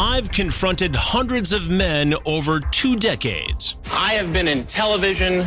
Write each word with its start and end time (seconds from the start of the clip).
I've 0.00 0.30
confronted 0.30 0.94
hundreds 0.94 1.52
of 1.52 1.68
men 1.68 2.14
over 2.24 2.60
two 2.60 2.94
decades. 2.94 3.74
I 3.90 4.14
have 4.14 4.32
been 4.32 4.46
in 4.46 4.64
television 4.64 5.44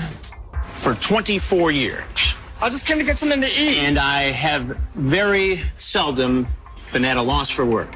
for 0.76 0.94
24 0.96 1.72
years. 1.72 2.04
I 2.62 2.70
just 2.70 2.86
came 2.86 2.98
to 2.98 3.06
get 3.06 3.18
something 3.18 3.40
to 3.40 3.48
eat. 3.48 3.78
And 3.78 3.98
I 3.98 4.24
have 4.24 4.78
very 4.94 5.64
seldom 5.78 6.48
been 6.92 7.06
at 7.06 7.16
a 7.16 7.22
loss 7.22 7.50
for 7.50 7.66
words. 7.66 7.96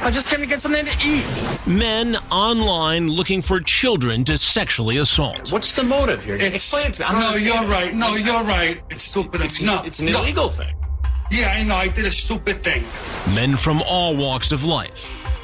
I 0.00 0.12
just 0.12 0.28
came 0.28 0.38
to 0.38 0.46
get 0.46 0.62
something 0.62 0.84
to 0.84 0.92
eat. 1.04 1.24
Men 1.66 2.14
online 2.30 3.08
looking 3.08 3.42
for 3.42 3.58
children 3.58 4.22
to 4.26 4.38
sexually 4.38 4.98
assault. 4.98 5.50
What's 5.50 5.74
the 5.74 5.82
motive 5.82 6.22
here? 6.22 6.36
It's, 6.36 6.54
Explain 6.54 6.86
it 6.86 6.94
to 6.94 7.00
me. 7.00 7.06
I 7.06 7.12
don't 7.12 7.32
no, 7.32 7.36
you're 7.36 7.66
right. 7.66 7.92
No, 7.92 8.14
you're 8.14 8.44
right. 8.44 8.80
It's 8.90 9.02
stupid. 9.02 9.40
It's, 9.40 9.60
not. 9.60 9.88
It's 9.88 9.98
an 9.98 10.06
no. 10.06 10.20
illegal 10.20 10.50
thing. 10.50 10.72
Yeah, 11.32 11.50
I 11.50 11.64
know. 11.64 11.74
I 11.74 11.88
did 11.88 12.06
a 12.06 12.12
stupid 12.12 12.62
thing. 12.62 12.84
Men 13.34 13.56
from 13.56 13.82
all 13.82 14.16
walks 14.16 14.52
of 14.52 14.64
life. 14.64 15.10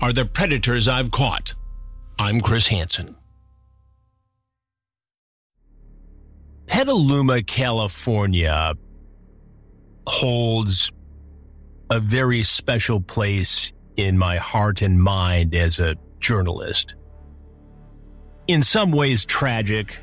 are 0.00 0.12
the 0.12 0.24
predators 0.24 0.86
I've 0.86 1.10
caught. 1.10 1.54
I'm 2.18 2.40
Chris 2.40 2.68
Hansen. 2.68 3.16
Petaluma, 6.66 7.42
California 7.42 8.74
holds 10.06 10.92
a 11.90 11.98
very 11.98 12.42
special 12.42 13.00
place 13.00 13.72
in 13.96 14.16
my 14.16 14.36
heart 14.36 14.82
and 14.82 15.02
mind 15.02 15.54
as 15.54 15.80
a 15.80 15.96
journalist. 16.20 16.94
In 18.46 18.62
some 18.62 18.92
ways, 18.92 19.24
tragic. 19.24 19.96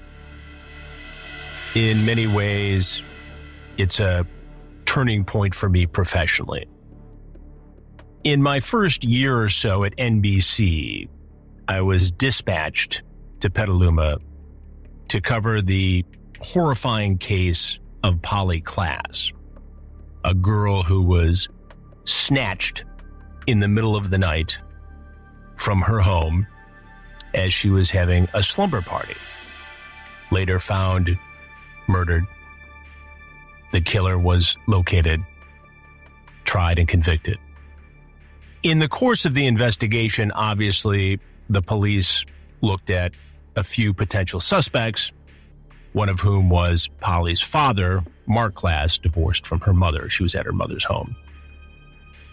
In 1.74 2.06
many 2.06 2.28
ways, 2.28 3.02
it's 3.78 4.00
a 4.00 4.26
turning 4.86 5.24
point 5.24 5.56
for 5.56 5.70
me 5.70 5.86
professionally. 5.86 6.68
In 8.26 8.42
my 8.42 8.60
first 8.60 9.04
year 9.04 9.40
or 9.40 9.50
so 9.50 9.84
at 9.84 9.96
NBC, 9.98 11.08
I 11.68 11.82
was 11.82 12.10
dispatched 12.10 13.04
to 13.42 13.52
Petaluma 13.52 14.18
to 15.10 15.22
cover 15.22 15.62
the 15.62 16.04
horrifying 16.42 17.20
case 17.20 17.78
of 18.04 18.24
Polly 18.24 18.62
Klaas, 18.62 19.32
a 20.24 20.34
girl 20.34 20.82
who 20.82 21.04
was 21.04 21.50
snatched 22.06 22.84
in 23.46 23.60
the 23.60 23.68
middle 23.68 23.96
of 23.96 24.10
the 24.10 24.18
night 24.18 24.60
from 25.56 25.82
her 25.82 26.00
home 26.00 26.48
as 27.36 27.54
she 27.54 27.70
was 27.70 27.92
having 27.92 28.28
a 28.34 28.42
slumber 28.42 28.82
party. 28.82 29.18
Later 30.32 30.58
found 30.58 31.16
murdered. 31.88 32.24
The 33.72 33.82
killer 33.82 34.18
was 34.18 34.58
located, 34.66 35.22
tried, 36.44 36.80
and 36.80 36.88
convicted. 36.88 37.38
In 38.66 38.80
the 38.80 38.88
course 38.88 39.26
of 39.26 39.36
the 39.36 39.46
investigation, 39.46 40.32
obviously, 40.32 41.20
the 41.52 41.62
police 41.62 42.26
looked 42.62 42.90
at 42.90 43.12
a 43.56 43.64
few 43.64 43.94
potential 43.94 44.40
suspects, 44.40 45.12
one 45.94 46.10
of 46.10 46.20
whom 46.20 46.50
was 46.50 46.90
Polly's 47.00 47.42
father, 47.42 48.04
Mark 48.26 48.56
Klaas, 48.56 48.98
divorced 48.98 49.46
from 49.46 49.60
her 49.60 49.72
mother. 49.72 50.10
She 50.10 50.24
was 50.24 50.34
at 50.34 50.48
her 50.48 50.52
mother's 50.52 50.84
home. 50.84 51.16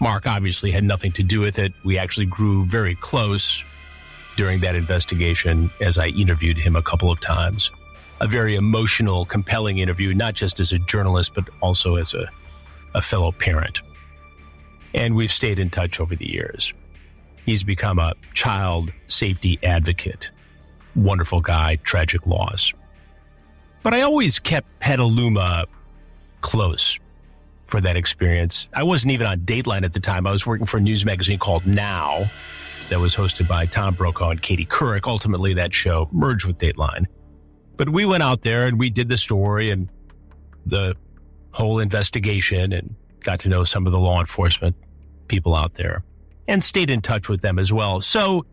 Mark 0.01 0.27
obviously 0.27 0.71
had 0.71 0.85
nothing 0.85 1.13
to 1.13 1.23
do 1.23 1.39
with 1.39 1.59
it. 1.59 1.71
We 1.85 1.99
actually 1.99 2.25
grew 2.25 2.65
very 2.65 2.95
close 2.95 3.63
during 4.39 4.61
that 4.61 4.75
investigation 4.75 5.71
as 5.83 5.99
I 5.99 6.07
interviewed 6.07 6.57
him 6.57 6.77
a 6.77 6.83
couple 6.83 7.11
of 7.11 7.21
times. 7.21 7.71
A 8.23 8.27
very 8.27 8.57
emotional, 8.57 9.27
compelling 9.27 9.81
interview, 9.81 10.15
not 10.15 10.33
just 10.33 10.61
as 10.61 10.73
a 10.73 10.79
journalist, 10.79 11.35
but 11.35 11.45
also 11.61 11.97
as 11.97 12.15
a, 12.15 12.27
a 12.95 13.03
fellow 13.03 13.33
parent. 13.33 13.83
And 14.95 15.15
we've 15.15 15.33
stayed 15.33 15.59
in 15.59 15.71
touch 15.71 16.01
over 16.01 16.15
the 16.15 16.31
years. 16.31 16.73
He's 17.45 17.65
become 17.65 17.99
a 17.99 18.15
child 18.35 18.93
safety 19.09 19.59
advocate. 19.63 20.31
Wonderful 20.95 21.41
guy, 21.41 21.77
tragic 21.77 22.27
loss. 22.27 22.73
But 23.83 23.95
I 23.95 24.03
always 24.03 24.39
kept 24.39 24.69
Petaluma 24.79 25.67
close 26.41 26.99
for 27.67 27.81
that 27.81 27.97
experience. 27.97 28.69
I 28.75 28.83
wasn't 28.83 29.13
even 29.13 29.27
on 29.27 29.41
Dateline 29.41 29.85
at 29.85 29.93
the 29.93 30.01
time. 30.01 30.27
I 30.27 30.31
was 30.31 30.47
working 30.47 30.67
for 30.67 30.77
a 30.77 30.81
news 30.81 31.05
magazine 31.05 31.39
called 31.39 31.67
Now 31.67 32.31
that 32.91 33.01
was 33.01 33.17
hosted 33.17 33.49
by 33.49 33.67
Tom 33.67 33.95
Brokaw 33.95 34.31
and 34.31 34.43
Katie 34.43 34.67
Couric. 34.67 35.07
Ultimately, 35.07 35.55
that 35.55 35.75
show 35.75 36.09
merged 36.13 36.47
with 36.47 36.59
Dateline. 36.59 37.07
But 37.77 37.89
we 37.89 38.05
went 38.05 38.23
out 38.23 38.43
there 38.43 38.67
and 38.67 38.79
we 38.79 38.91
did 38.91 39.09
the 39.09 39.17
story 39.17 39.71
and 39.71 39.89
the 40.67 40.95
whole 41.53 41.79
investigation 41.81 42.73
and 42.73 42.95
got 43.21 43.41
to 43.41 43.49
know 43.49 43.65
some 43.65 43.87
of 43.87 43.93
the 43.93 43.99
law 43.99 44.21
enforcement 44.21 44.77
people 45.33 45.55
out 45.55 45.73
there 45.75 46.05
and 46.47 46.63
stayed 46.63 46.91
in 46.91 47.01
touch 47.01 47.27
with 47.31 47.41
them 47.41 47.59
as 47.59 47.73
well. 47.73 48.03
So 48.03 48.45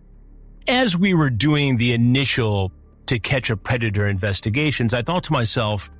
as 0.66 0.96
we 0.96 1.14
were 1.14 1.30
doing 1.30 1.76
the 1.76 1.92
initial 1.92 2.72
to 3.08 3.20
catch 3.20 3.50
a 3.50 3.58
predator 3.58 4.08
investigations, 4.08 4.94
I 4.94 5.02
thought 5.02 5.26
to 5.26 5.34
myself, 5.34 5.92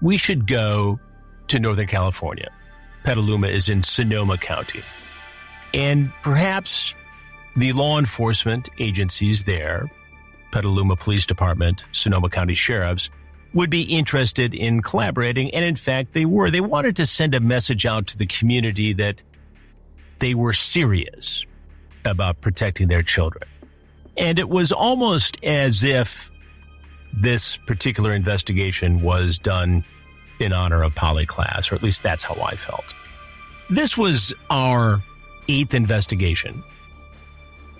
we 0.00 0.16
should 0.16 0.46
go 0.46 1.00
to 1.48 1.58
Northern 1.58 1.88
California. 1.88 2.52
Petaluma 3.02 3.48
is 3.48 3.68
in 3.68 3.82
Sonoma 3.82 4.38
County. 4.38 4.82
And 5.74 6.12
perhaps 6.22 6.94
the 7.56 7.72
law 7.72 7.98
enforcement 7.98 8.68
agencies 8.78 9.42
there, 9.42 9.90
Petaluma 10.52 10.94
Police 10.94 11.26
Department, 11.26 11.82
Sonoma 11.90 12.30
County 12.30 12.54
Sheriffs, 12.54 13.10
would 13.54 13.70
be 13.70 13.82
interested 13.82 14.54
in 14.54 14.82
collaborating. 14.82 15.52
And 15.52 15.64
in 15.64 15.74
fact, 15.74 16.12
they 16.12 16.26
were. 16.26 16.48
They 16.48 16.60
wanted 16.60 16.94
to 16.96 17.06
send 17.06 17.34
a 17.34 17.40
message 17.40 17.86
out 17.86 18.06
to 18.08 18.18
the 18.18 18.26
community 18.26 18.92
that 18.92 19.22
they 20.18 20.34
were 20.34 20.52
serious 20.52 21.44
about 22.04 22.40
protecting 22.40 22.88
their 22.88 23.02
children. 23.02 23.44
And 24.16 24.38
it 24.38 24.48
was 24.48 24.72
almost 24.72 25.42
as 25.44 25.84
if 25.84 26.30
this 27.12 27.56
particular 27.56 28.12
investigation 28.12 29.02
was 29.02 29.38
done 29.38 29.84
in 30.38 30.52
honor 30.52 30.82
of 30.82 30.94
Polly 30.94 31.26
Klaas, 31.26 31.70
or 31.70 31.74
at 31.74 31.82
least 31.82 32.02
that's 32.02 32.22
how 32.22 32.34
I 32.42 32.56
felt. 32.56 32.94
This 33.70 33.96
was 33.96 34.32
our 34.50 35.02
eighth 35.48 35.74
investigation 35.74 36.62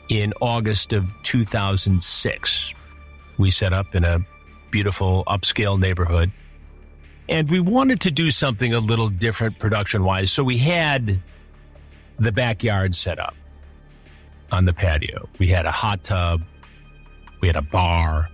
in 0.09 0.33
August 0.41 0.93
of 0.93 1.07
2006. 1.23 2.75
We 3.39 3.51
set 3.51 3.73
up 3.73 3.95
in 3.95 4.05
a 4.05 4.21
beautiful 4.71 5.25
upscale 5.27 5.79
neighborhood. 5.79 6.33
And 7.29 7.51
we 7.51 7.61
wanted 7.61 8.01
to 8.03 8.11
do 8.11 8.31
something 8.31 8.73
a 8.73 8.79
little 8.79 9.09
different 9.09 9.59
production 9.59 10.05
wise. 10.05 10.31
So 10.31 10.45
we 10.45 10.59
had 10.59 11.21
the 12.19 12.33
backyard 12.33 12.95
set 12.95 13.19
up. 13.19 13.35
on 14.53 14.65
the 14.65 14.73
patio. 14.73 15.29
We 15.39 15.49
had 15.49 15.67
a 15.67 15.73
hot 15.73 16.05
tub, 16.05 16.41
we 17.41 17.49
had 17.49 17.57
a 17.57 17.63
bar, 17.63 18.29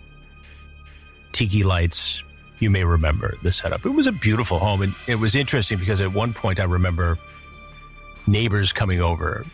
tiki 1.33 1.63
lights. 1.63 2.23
You 2.59 2.69
may 2.71 2.85
remember 2.85 3.35
the 3.43 3.51
setup. 3.51 3.85
It 3.87 3.91
was 3.91 4.07
a 4.07 4.13
beautiful 4.13 4.59
home, 4.59 4.83
and 4.83 4.95
it 5.09 5.17
was 5.17 5.35
interesting 5.35 5.79
because 5.79 6.01
at 6.03 6.13
one 6.13 6.33
point 6.35 6.61
I 6.61 6.65
remember 6.65 7.19
neighbors 8.27 8.73
coming 8.73 9.01
over 9.01 9.45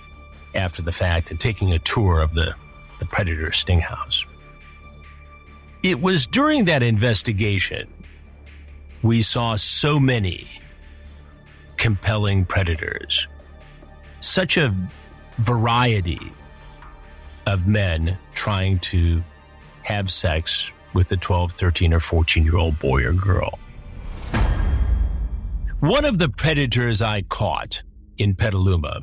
after 0.55 0.83
the 0.83 0.93
fact 0.93 1.31
and 1.31 1.41
taking 1.41 1.73
a 1.73 1.79
tour 1.79 2.21
of 2.21 2.35
the, 2.35 2.55
the 2.99 3.07
Predator 3.07 3.53
Sting 3.53 3.81
House. 3.81 4.27
It 5.83 6.01
was 6.03 6.27
during 6.27 6.65
that 6.67 6.83
investigation 6.83 7.89
we 9.03 9.23
saw 9.23 9.55
so 9.57 10.01
many 10.01 10.49
compelling 11.77 12.45
predators, 12.45 13.29
such 14.21 14.57
a 14.57 14.75
variety 15.39 16.33
of 17.47 17.67
men 17.67 18.19
trying 18.35 18.79
to 18.81 19.23
have 19.83 20.11
sex 20.11 20.71
with 20.95 21.13
a 21.13 21.17
12, 21.17 21.53
13, 21.53 21.95
or 21.95 22.01
14 22.01 22.45
year 22.45 22.57
old 22.57 22.79
boy 22.79 23.05
or 23.05 23.13
girl. 23.13 23.59
One 25.81 26.05
of 26.05 26.19
the 26.19 26.29
predators 26.29 27.01
I 27.01 27.23
caught 27.23 27.83
in 28.17 28.35
Petaluma 28.35 29.01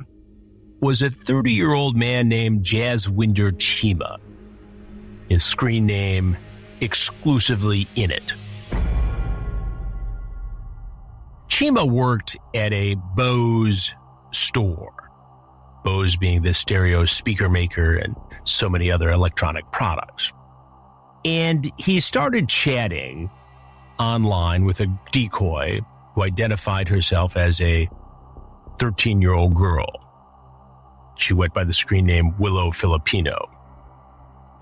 was 0.81 1.01
a 1.01 1.09
30 1.09 1.51
year 1.51 1.73
old 1.73 1.95
man 1.95 2.27
named 2.27 2.63
Jaswinder 2.63 3.53
Cheema. 3.53 4.17
His 5.29 5.43
screen 5.43 5.85
name 5.85 6.37
exclusively 6.81 7.87
in 7.95 8.11
it. 8.11 8.33
Cheema 11.47 11.89
worked 11.89 12.37
at 12.53 12.73
a 12.73 12.95
Bose 13.15 13.93
store. 14.33 15.04
Bose 15.85 16.17
being 16.17 16.41
the 16.41 16.53
stereo 16.53 17.05
speaker 17.05 17.47
maker 17.47 17.95
and 17.95 18.15
so 18.43 18.67
many 18.67 18.91
other 18.91 19.11
electronic 19.11 19.71
products. 19.71 20.33
And 21.23 21.71
he 21.77 21.99
started 21.99 22.49
chatting 22.49 23.29
online 23.99 24.65
with 24.65 24.81
a 24.81 24.87
decoy 25.11 25.79
who 26.13 26.23
identified 26.23 26.89
herself 26.89 27.37
as 27.37 27.61
a 27.61 27.87
13 28.79 29.21
year 29.21 29.33
old 29.33 29.55
girl. 29.55 30.01
She 31.17 31.33
went 31.33 31.53
by 31.53 31.63
the 31.63 31.71
screen 31.71 32.05
name 32.05 32.37
Willow 32.37 32.71
Filipino. 32.71 33.49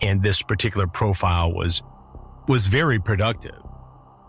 And 0.02 0.22
this 0.22 0.42
particular 0.42 0.88
profile 0.88 1.54
was, 1.54 1.82
was 2.48 2.68
very 2.68 3.00
productive 3.00 3.56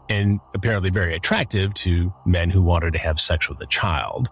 and 0.08 0.38
apparently 0.54 0.90
very 0.90 1.14
attractive 1.16 1.74
to 1.74 2.14
men 2.24 2.50
who 2.50 2.62
wanted 2.62 2.92
to 2.92 2.98
have 3.00 3.20
sex 3.20 3.48
with 3.48 3.60
a 3.60 3.66
child. 3.66 4.28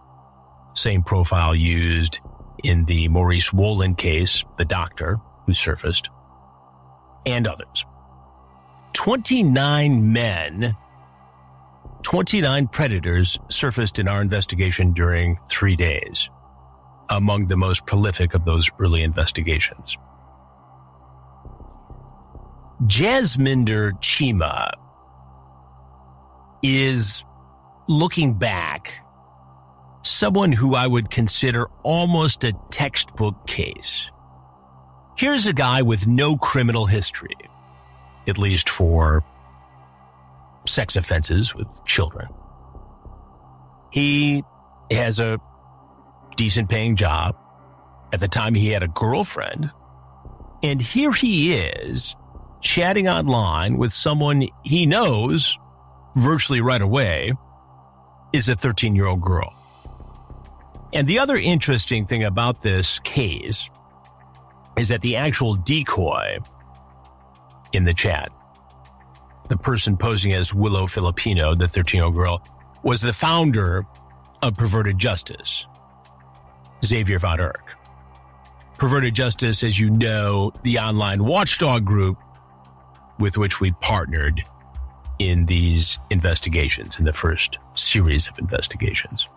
Same 0.73 1.03
profile 1.03 1.53
used 1.53 2.21
in 2.63 2.85
the 2.85 3.07
Maurice 3.09 3.51
Wolin 3.51 3.97
case, 3.97 4.43
the 4.57 4.65
doctor 4.65 5.19
who 5.45 5.53
surfaced, 5.53 6.09
and 7.25 7.47
others. 7.47 7.85
29 8.93 10.13
men, 10.13 10.75
29 12.03 12.67
predators 12.67 13.39
surfaced 13.49 13.99
in 13.99 14.07
our 14.07 14.21
investigation 14.21 14.93
during 14.93 15.37
three 15.49 15.75
days, 15.75 16.29
among 17.09 17.47
the 17.47 17.57
most 17.57 17.85
prolific 17.85 18.33
of 18.33 18.45
those 18.45 18.69
early 18.79 19.03
investigations. 19.03 19.97
Jaswinder 22.85 23.93
Cheema 24.01 24.71
is 26.61 27.23
looking 27.87 28.33
back 28.33 29.02
someone 30.03 30.51
who 30.51 30.75
I 30.75 30.85
would 30.85 31.09
consider 31.09 31.67
almost 31.81 32.43
a 32.43 32.53
textbook 32.69 33.47
case. 33.47 34.11
Here's 35.17 35.47
a 35.47 35.53
guy 35.53 35.81
with 35.81 36.07
no 36.07 36.37
criminal 36.37 36.85
history, 36.85 37.35
at 38.27 38.37
least 38.37 38.69
for 38.69 39.23
sex 40.67 40.95
offenses 40.95 41.55
with 41.55 41.83
children. 41.85 42.27
He 43.91 44.43
has 44.91 45.19
a 45.19 45.39
decent 46.35 46.69
paying 46.69 46.95
job. 46.95 47.35
At 48.11 48.19
the 48.19 48.27
time, 48.27 48.53
he 48.55 48.69
had 48.69 48.83
a 48.83 48.87
girlfriend. 48.87 49.71
And 50.61 50.81
here 50.81 51.11
he 51.11 51.53
is 51.53 52.15
chatting 52.61 53.07
online 53.07 53.77
with 53.77 53.91
someone 53.91 54.47
he 54.63 54.85
knows 54.85 55.57
virtually 56.15 56.61
right 56.61 56.81
away 56.81 57.33
is 58.33 58.49
a 58.49 58.55
13 58.55 58.95
year 58.95 59.07
old 59.07 59.21
girl. 59.21 59.53
And 60.93 61.07
the 61.07 61.17
other 61.17 61.37
interesting 61.37 62.05
thing 62.05 62.23
about 62.23 62.61
this 62.61 62.99
case 62.99 63.69
is 64.77 64.89
that 64.89 65.01
the 65.01 65.15
actual 65.15 65.55
decoy 65.55 66.37
in 67.73 67.83
the 67.83 67.93
chat, 67.93 68.31
the 69.49 69.57
person 69.57 69.97
posing 69.97 70.33
as 70.33 70.53
Willow 70.53 70.85
Filipino, 70.85 71.55
the 71.55 71.67
13 71.67 71.97
year 71.97 72.05
old 72.05 72.15
girl, 72.15 72.43
was 72.83 73.01
the 73.01 73.13
founder 73.13 73.85
of 74.43 74.55
Perverted 74.55 74.99
Justice, 74.99 75.65
Xavier 76.85 77.17
Von 77.17 77.39
Erck. 77.39 77.75
Perverted 78.77 79.15
Justice, 79.15 79.63
as 79.63 79.79
you 79.79 79.89
know, 79.89 80.51
the 80.63 80.77
online 80.77 81.23
watchdog 81.23 81.85
group 81.85 82.17
with 83.19 83.37
which 83.37 83.59
we 83.59 83.71
partnered 83.81 84.43
in 85.17 85.45
these 85.45 85.97
investigations, 86.09 86.99
in 86.99 87.05
the 87.05 87.13
first 87.13 87.57
series 87.75 88.27
of 88.27 88.37
investigations. 88.37 89.29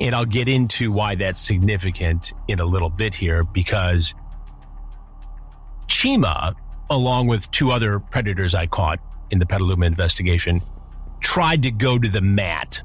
And 0.00 0.14
I'll 0.14 0.24
get 0.24 0.48
into 0.48 0.90
why 0.90 1.14
that's 1.14 1.40
significant 1.40 2.32
in 2.48 2.58
a 2.58 2.64
little 2.64 2.88
bit 2.88 3.14
here 3.14 3.44
because 3.44 4.14
Cheema, 5.88 6.54
along 6.88 7.26
with 7.26 7.50
two 7.50 7.70
other 7.70 8.00
predators 8.00 8.54
I 8.54 8.66
caught 8.66 8.98
in 9.30 9.38
the 9.38 9.46
Petaluma 9.46 9.84
investigation, 9.86 10.62
tried 11.20 11.62
to 11.64 11.70
go 11.70 11.98
to 11.98 12.08
the 12.08 12.22
mat 12.22 12.82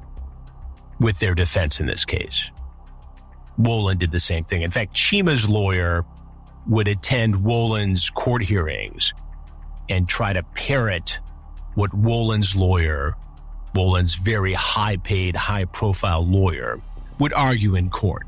with 1.00 1.20
their 1.20 1.34
defense 1.34 1.80
in 1.80 1.88
this 1.88 2.04
case. 2.04 2.52
Wolin 3.60 3.98
did 3.98 4.12
the 4.12 4.20
same 4.20 4.44
thing. 4.44 4.64
In 4.64 4.72
fact, 4.72 4.94
Cheema's 4.94 5.48
lawyer 5.48 6.06
would 6.68 6.88
attend 6.88 7.36
Wolin's 7.36 8.10
court 8.10 8.44
hearings 8.44 9.14
and 9.88 10.10
try 10.10 10.34
to 10.34 10.44
parrot 10.44 11.20
what 11.76 11.92
Wolin's 11.92 12.56
lawyer, 12.56 13.16
Wolin's 13.74 14.16
very 14.16 14.54
high 14.54 14.98
paid, 14.98 15.36
high 15.36 15.66
profile 15.66 16.26
lawyer, 16.26 16.82
would 17.20 17.34
argue 17.34 17.76
in 17.76 17.90
court. 17.90 18.28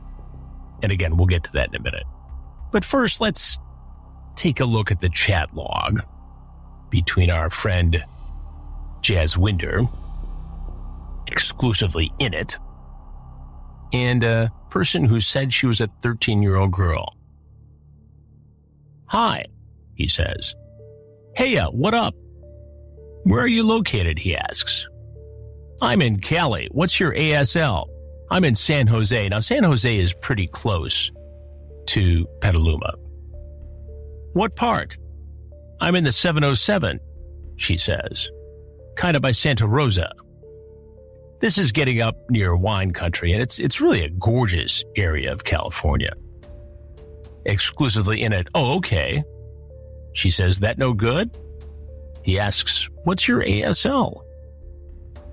And 0.81 0.91
again, 0.91 1.17
we'll 1.17 1.27
get 1.27 1.43
to 1.45 1.51
that 1.53 1.69
in 1.69 1.75
a 1.75 1.79
minute. 1.79 2.05
But 2.71 2.85
first, 2.85 3.19
let's 3.21 3.57
take 4.35 4.59
a 4.59 4.65
look 4.65 4.91
at 4.91 5.01
the 5.01 5.09
chat 5.09 5.53
log 5.55 6.01
between 6.89 7.29
our 7.29 7.49
friend 7.49 8.03
Jaswinder, 9.01 9.89
exclusively 11.27 12.11
in 12.19 12.33
it, 12.33 12.57
and 13.93 14.23
a 14.23 14.51
person 14.69 15.05
who 15.05 15.21
said 15.21 15.53
she 15.53 15.65
was 15.65 15.81
a 15.81 15.87
13 16.01 16.41
year 16.41 16.55
old 16.55 16.71
girl. 16.71 17.15
Hi, 19.07 19.45
he 19.95 20.07
says. 20.07 20.55
Hey, 21.35 21.57
uh, 21.57 21.69
what 21.69 21.93
up? 21.93 22.13
Where 23.23 23.41
are 23.41 23.47
you 23.47 23.63
located? 23.63 24.19
He 24.19 24.35
asks. 24.35 24.87
I'm 25.81 26.01
in 26.01 26.19
Cali. 26.19 26.67
What's 26.71 26.99
your 26.99 27.13
ASL? 27.13 27.85
I'm 28.29 28.43
in 28.43 28.55
San 28.55 28.87
Jose. 28.87 29.29
Now, 29.29 29.39
San 29.39 29.63
Jose 29.63 29.95
is 29.95 30.13
pretty 30.13 30.47
close 30.47 31.11
to 31.87 32.25
Petaluma. 32.41 32.93
What 34.33 34.55
part? 34.55 34.97
I'm 35.79 35.95
in 35.95 36.03
the 36.03 36.11
707, 36.11 36.99
she 37.57 37.77
says, 37.77 38.29
kind 38.95 39.15
of 39.15 39.21
by 39.21 39.31
Santa 39.31 39.67
Rosa. 39.67 40.11
This 41.39 41.57
is 41.57 41.71
getting 41.71 42.01
up 42.01 42.15
near 42.29 42.55
wine 42.55 42.91
country, 42.91 43.31
and 43.31 43.41
it's, 43.41 43.59
it's 43.59 43.79
really 43.79 44.03
a 44.03 44.09
gorgeous 44.09 44.83
area 44.95 45.31
of 45.31 45.43
California. 45.43 46.13
Exclusively 47.45 48.23
in 48.23 48.33
it. 48.33 48.47
Oh, 48.55 48.77
okay. 48.77 49.23
She 50.13 50.31
says, 50.31 50.59
that 50.59 50.79
no 50.79 50.93
good? 50.93 51.37
He 52.23 52.39
asks, 52.39 52.89
What's 53.03 53.27
your 53.27 53.43
ASL? 53.43 54.23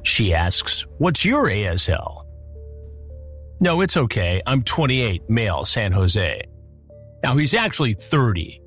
She 0.03 0.35
asks, 0.35 0.87
What's 0.99 1.25
your 1.25 1.47
ASL? 1.47 2.24
No, 3.65 3.81
it's 3.81 3.97
okay. 3.97 4.43
I'm 4.47 4.63
28, 4.63 5.23
male, 5.31 5.65
San 5.65 5.91
Jose. 5.93 6.43
Now 7.23 7.35
he's 7.35 7.55
actually 7.55 7.95
30. 7.95 8.61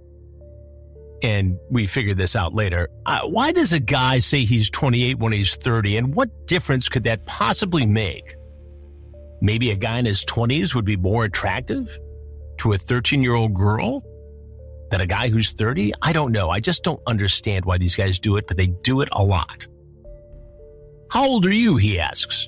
And 1.22 1.60
we 1.70 1.86
figured 1.86 2.18
this 2.18 2.36
out 2.36 2.56
later. 2.56 2.90
Uh, 3.06 3.22
why 3.28 3.52
does 3.52 3.74
a 3.74 3.80
guy 3.80 4.18
say 4.18 4.44
he's 4.44 4.72
28 4.72 5.20
when 5.20 5.34
he's 5.34 5.56
30? 5.56 5.98
And 5.98 6.16
what 6.16 6.48
difference 6.48 6.90
could 6.90 7.04
that 7.04 7.28
possibly 7.28 7.86
make? 7.86 8.36
Maybe 9.40 9.70
a 9.70 9.76
guy 9.76 10.00
in 10.00 10.06
his 10.06 10.26
20s 10.26 10.74
would 10.74 10.86
be 10.86 10.98
more 10.98 11.26
attractive 11.26 11.96
to 12.58 12.74
a 12.74 12.80
13 12.80 13.22
year 13.22 13.36
old 13.36 13.54
girl? 13.54 14.04
than 14.90 15.02
a 15.02 15.06
guy 15.06 15.28
who's 15.28 15.52
30? 15.52 15.92
I 16.02 16.14
don't 16.14 16.32
know. 16.32 16.50
I 16.50 16.62
just 16.62 16.82
don't 16.82 17.02
understand 17.06 17.66
why 17.66 17.78
these 17.78 17.94
guys 17.94 18.22
do 18.22 18.38
it, 18.38 18.48
but 18.48 18.56
they 18.56 18.68
do 18.68 19.02
it 19.02 19.10
a 19.12 19.22
lot. 19.22 19.68
How 21.12 21.26
old 21.26 21.46
are 21.46 21.52
you? 21.52 21.76
He 21.76 22.00
asks. 22.00 22.48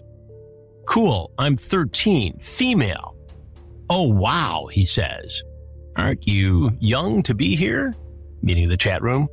Cool. 0.90 1.32
I'm 1.38 1.56
13, 1.56 2.40
female. 2.40 3.16
Oh, 3.92 4.10
wow, 4.10 4.68
he 4.72 4.88
says. 4.88 5.44
Aren't 5.96 6.28
you 6.28 6.72
young 6.80 7.22
to 7.24 7.36
be 7.36 7.56
here? 7.56 7.94
Meaning 8.42 8.70
the 8.70 8.78
chat 8.78 9.04
room. 9.04 9.28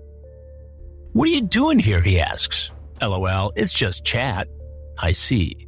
What 1.14 1.28
are 1.28 1.32
you 1.32 1.40
doing 1.40 1.78
here? 1.78 2.02
He 2.02 2.20
asks. 2.20 2.70
LOL, 3.00 3.54
it's 3.56 3.72
just 3.72 4.04
chat. 4.04 4.48
I 4.98 5.12
see. 5.12 5.66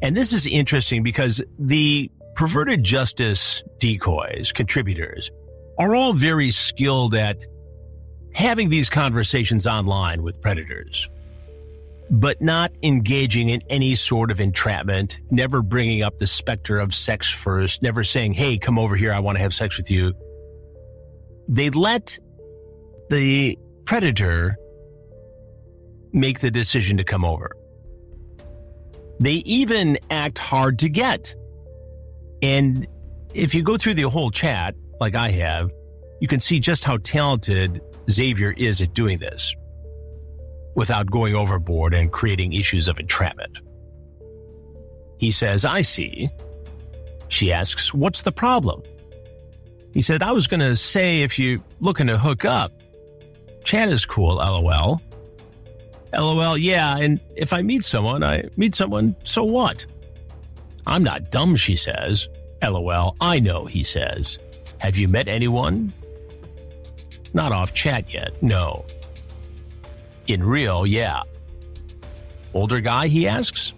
And 0.00 0.16
this 0.16 0.32
is 0.32 0.46
interesting 0.46 1.02
because 1.02 1.42
the 1.58 2.10
perverted 2.34 2.82
justice 2.82 3.62
decoys, 3.78 4.52
contributors, 4.52 5.30
are 5.78 5.94
all 5.94 6.14
very 6.14 6.50
skilled 6.50 7.14
at 7.14 7.44
having 8.32 8.70
these 8.70 8.88
conversations 8.88 9.66
online 9.66 10.22
with 10.22 10.40
predators, 10.40 11.10
but 12.10 12.40
not 12.40 12.72
engaging 12.82 13.48
in 13.48 13.62
any 13.68 13.94
sort 13.94 14.30
of 14.30 14.40
entrapment, 14.40 15.20
never 15.30 15.62
bringing 15.62 16.02
up 16.02 16.18
the 16.18 16.26
specter 16.26 16.78
of 16.78 16.94
sex 16.94 17.30
first, 17.30 17.82
never 17.82 18.04
saying, 18.04 18.32
Hey, 18.32 18.58
come 18.58 18.78
over 18.78 18.96
here. 18.96 19.12
I 19.12 19.18
want 19.18 19.36
to 19.36 19.42
have 19.42 19.54
sex 19.54 19.76
with 19.76 19.90
you. 19.90 20.12
They 21.48 21.70
let 21.70 22.18
the 23.10 23.58
predator 23.84 24.56
make 26.12 26.40
the 26.40 26.50
decision 26.50 26.96
to 26.96 27.04
come 27.04 27.24
over. 27.24 27.50
They 29.18 29.34
even 29.44 29.98
act 30.10 30.38
hard 30.38 30.78
to 30.80 30.88
get. 30.88 31.34
And 32.42 32.86
if 33.34 33.54
you 33.54 33.62
go 33.62 33.76
through 33.76 33.94
the 33.94 34.08
whole 34.08 34.30
chat, 34.30 34.74
like 35.00 35.14
I 35.14 35.30
have, 35.30 35.70
you 36.20 36.28
can 36.28 36.40
see 36.40 36.60
just 36.60 36.84
how 36.84 36.98
talented 36.98 37.80
Xavier 38.10 38.52
is 38.56 38.80
at 38.80 38.94
doing 38.94 39.18
this 39.18 39.54
without 40.76 41.10
going 41.10 41.34
overboard 41.34 41.92
and 41.94 42.12
creating 42.12 42.52
issues 42.52 42.86
of 42.86 43.00
entrapment. 43.00 43.60
He 45.18 45.32
says, 45.32 45.64
I 45.64 45.80
see. 45.80 46.28
She 47.28 47.52
asks, 47.52 47.92
What's 47.92 48.22
the 48.22 48.30
problem? 48.30 48.82
He 49.92 50.02
said, 50.02 50.22
I 50.22 50.32
was 50.32 50.46
going 50.46 50.60
to 50.60 50.76
say 50.76 51.22
if 51.22 51.38
you're 51.38 51.58
looking 51.80 52.06
to 52.06 52.18
hook 52.18 52.44
up, 52.44 52.70
chat 53.64 53.88
is 53.88 54.04
cool, 54.04 54.36
lol. 54.36 55.00
LOL, 56.12 56.56
yeah, 56.56 56.96
and 56.98 57.18
if 57.34 57.52
I 57.52 57.62
meet 57.62 57.82
someone, 57.82 58.22
I 58.22 58.44
meet 58.56 58.74
someone, 58.74 59.16
so 59.24 59.42
what? 59.42 59.84
I'm 60.86 61.02
not 61.02 61.30
dumb, 61.30 61.56
she 61.56 61.76
says. 61.76 62.28
LOL, 62.62 63.16
I 63.20 63.40
know, 63.40 63.64
he 63.64 63.82
says. 63.82 64.38
Have 64.78 64.98
you 64.98 65.08
met 65.08 65.28
anyone? 65.28 65.92
Not 67.32 67.52
off 67.52 67.74
chat 67.74 68.12
yet, 68.12 68.40
no. 68.42 68.84
In 70.26 70.42
real, 70.42 70.86
yeah. 70.86 71.22
Older 72.54 72.80
guy, 72.80 73.08
he 73.08 73.28
asks? 73.28 73.72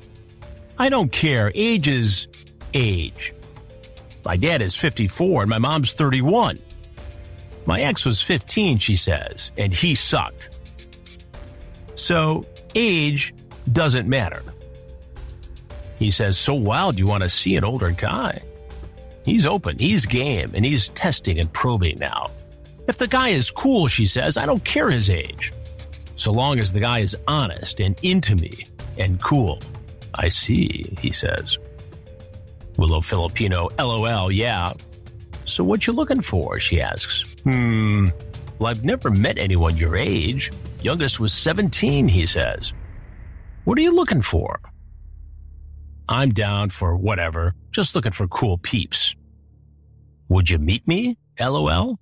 I 0.79 0.89
don't 0.89 1.11
care. 1.11 1.51
Age 1.55 1.89
is 1.89 2.29
age. 2.75 3.35
My 4.25 4.37
dad 4.37 4.63
is 4.63 4.77
54 4.77 5.43
and 5.43 5.51
my 5.51 5.59
mom's 5.59 5.93
31. 5.93 6.59
My 7.67 7.81
ex 7.81 8.07
was 8.07 8.23
15, 8.23 8.79
she 8.79 8.97
says, 8.97 9.51
and 9.59 9.75
he 9.75 9.95
sucked. 9.95 10.51
So 11.97 12.47
age 12.75 13.35
doesn't 13.73 14.09
matter. 14.09 14.43
He 15.99 16.11
says, 16.11 16.39
So 16.39 16.55
wild 16.55 16.99
you 16.99 17.07
want 17.07 17.25
to 17.25 17.31
see 17.31 17.57
an 17.57 17.65
older 17.65 17.91
guy? 17.91 18.41
He's 19.25 19.47
open, 19.47 19.79
he's 19.79 20.07
game, 20.07 20.53
and 20.55 20.65
he's 20.65 20.89
testing 20.91 21.39
and 21.39 21.53
probing 21.53 21.99
now. 21.99 22.31
If 22.87 22.97
the 22.97 23.09
guy 23.09 23.29
is 23.29 23.51
cool, 23.51 23.89
she 23.89 24.07
says, 24.07 24.39
I 24.39 24.47
don't 24.47 24.65
care 24.65 24.91
his 24.91 25.11
age. 25.11 25.53
So 26.19 26.33
long 26.33 26.59
as 26.59 26.73
the 26.73 26.81
guy 26.81 26.99
is 26.99 27.17
honest 27.29 27.79
and 27.79 27.97
into 28.03 28.35
me 28.35 28.67
and 28.99 29.23
cool. 29.23 29.61
I 30.17 30.29
see, 30.29 30.93
he 31.01 31.13
says. 31.13 31.59
Willow 32.77 33.01
Filipino, 33.01 33.69
lol, 33.79 34.33
yeah. 34.33 34.73
So 35.45 35.63
what 35.63 35.87
you 35.87 35.93
looking 35.93 36.21
for? 36.21 36.59
She 36.59 36.81
asks. 36.81 37.23
Hmm. 37.45 38.09
Well, 38.59 38.69
I've 38.69 38.85
never 38.85 39.11
met 39.11 39.39
anyone 39.39 39.77
your 39.77 39.97
age. 39.97 40.51
Youngest 40.83 41.21
was 41.21 41.33
17, 41.33 42.09
he 42.09 42.27
says. 42.27 42.73
What 43.63 43.79
are 43.79 43.83
you 43.83 43.95
looking 43.95 44.23
for? 44.23 44.61
I'm 46.09 46.31
down 46.31 46.71
for 46.71 46.97
whatever, 46.97 47.55
just 47.71 47.95
looking 47.95 48.13
for 48.13 48.27
cool 48.27 48.59
peeps. 48.59 49.15
Would 50.31 50.51
you 50.51 50.59
meet 50.59 50.87
me? 50.89 51.17
LOL. 51.39 52.01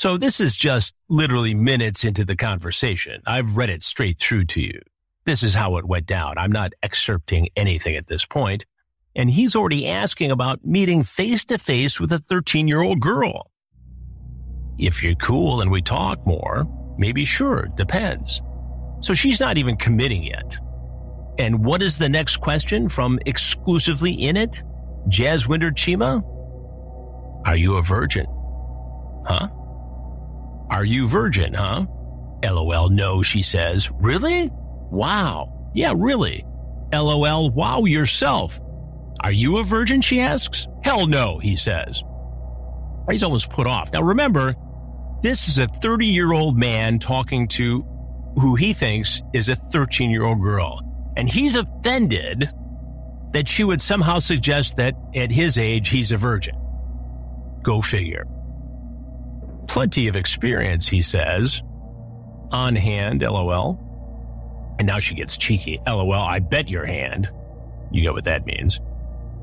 So 0.00 0.16
this 0.16 0.40
is 0.40 0.56
just 0.56 0.94
literally 1.10 1.52
minutes 1.52 2.04
into 2.04 2.24
the 2.24 2.34
conversation. 2.34 3.20
I've 3.26 3.58
read 3.58 3.68
it 3.68 3.82
straight 3.82 4.18
through 4.18 4.46
to 4.46 4.62
you. 4.62 4.80
This 5.26 5.42
is 5.42 5.54
how 5.54 5.76
it 5.76 5.84
went 5.84 6.06
down. 6.06 6.38
I'm 6.38 6.50
not 6.50 6.72
excerpting 6.82 7.48
anything 7.54 7.96
at 7.96 8.06
this 8.06 8.24
point. 8.24 8.64
And 9.14 9.28
he's 9.30 9.54
already 9.54 9.86
asking 9.86 10.30
about 10.30 10.64
meeting 10.64 11.02
face 11.02 11.44
to 11.44 11.58
face 11.58 12.00
with 12.00 12.12
a 12.12 12.18
13 12.18 12.66
year 12.66 12.80
old 12.80 13.00
girl. 13.00 13.50
If 14.78 15.02
you're 15.02 15.16
cool 15.16 15.60
and 15.60 15.70
we 15.70 15.82
talk 15.82 16.26
more, 16.26 16.66
maybe 16.96 17.26
sure, 17.26 17.68
depends. 17.76 18.40
So 19.00 19.12
she's 19.12 19.38
not 19.38 19.58
even 19.58 19.76
committing 19.76 20.22
yet. 20.22 20.58
And 21.38 21.62
what 21.62 21.82
is 21.82 21.98
the 21.98 22.08
next 22.08 22.38
question 22.38 22.88
from 22.88 23.18
exclusively 23.26 24.14
in 24.14 24.38
it? 24.38 24.62
Jaswinder 25.10 25.72
Cheema? 25.72 26.24
Are 27.46 27.56
you 27.56 27.76
a 27.76 27.82
virgin? 27.82 28.24
Huh? 29.26 29.50
Are 30.70 30.84
you 30.84 31.08
virgin, 31.08 31.52
huh? 31.52 31.86
LOL, 32.44 32.88
no, 32.88 33.22
she 33.22 33.42
says. 33.42 33.90
Really? 33.90 34.50
Wow. 34.90 35.70
Yeah, 35.74 35.92
really. 35.96 36.44
LOL, 36.92 37.50
wow 37.50 37.84
yourself. 37.84 38.60
Are 39.22 39.32
you 39.32 39.58
a 39.58 39.64
virgin? 39.64 40.00
She 40.00 40.20
asks. 40.20 40.66
Hell 40.82 41.06
no, 41.06 41.38
he 41.38 41.56
says. 41.56 42.02
He's 43.10 43.24
almost 43.24 43.50
put 43.50 43.66
off. 43.66 43.92
Now 43.92 44.02
remember, 44.02 44.54
this 45.22 45.48
is 45.48 45.58
a 45.58 45.66
30 45.66 46.06
year 46.06 46.32
old 46.32 46.56
man 46.56 46.98
talking 46.98 47.48
to 47.48 47.84
who 48.36 48.54
he 48.54 48.72
thinks 48.72 49.22
is 49.32 49.48
a 49.48 49.56
13 49.56 50.10
year 50.10 50.24
old 50.24 50.40
girl. 50.40 50.80
And 51.16 51.28
he's 51.28 51.56
offended 51.56 52.48
that 53.32 53.48
she 53.48 53.64
would 53.64 53.82
somehow 53.82 54.18
suggest 54.20 54.76
that 54.76 54.94
at 55.14 55.30
his 55.30 55.58
age 55.58 55.88
he's 55.88 56.12
a 56.12 56.16
virgin. 56.16 56.56
Go 57.62 57.82
figure. 57.82 58.26
Plenty 59.70 60.08
of 60.08 60.16
experience, 60.16 60.88
he 60.88 61.00
says. 61.00 61.62
On 62.50 62.74
hand, 62.74 63.22
lol. 63.22 63.78
And 64.80 64.86
now 64.86 64.98
she 64.98 65.14
gets 65.14 65.38
cheeky. 65.38 65.80
LOL, 65.86 66.12
I 66.12 66.40
bet 66.40 66.68
your 66.68 66.84
hand. 66.84 67.30
You 67.92 68.02
get 68.02 68.12
what 68.12 68.24
that 68.24 68.44
means. 68.46 68.80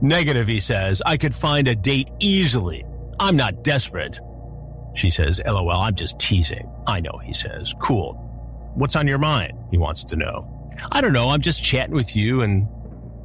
Negative, 0.01 0.45
he 0.45 0.59
says. 0.59 1.01
I 1.05 1.15
could 1.15 1.33
find 1.33 1.69
a 1.69 1.75
date 1.75 2.11
easily. 2.19 2.83
I'm 3.21 3.37
not 3.37 3.63
desperate. 3.63 4.19
She 4.95 5.11
says, 5.11 5.39
LOL, 5.45 5.69
I'm 5.69 5.95
just 5.95 6.19
teasing. 6.19 6.69
I 6.85 6.99
know, 6.99 7.19
he 7.23 7.31
says. 7.31 7.73
Cool. 7.79 8.13
What's 8.75 8.97
on 8.97 9.07
your 9.07 9.19
mind? 9.19 9.53
He 9.71 9.77
wants 9.77 10.03
to 10.05 10.17
know. 10.17 10.45
I 10.91 10.99
don't 10.99 11.13
know. 11.13 11.29
I'm 11.29 11.41
just 11.41 11.63
chatting 11.63 11.95
with 11.95 12.17
you 12.17 12.41
and 12.41 12.67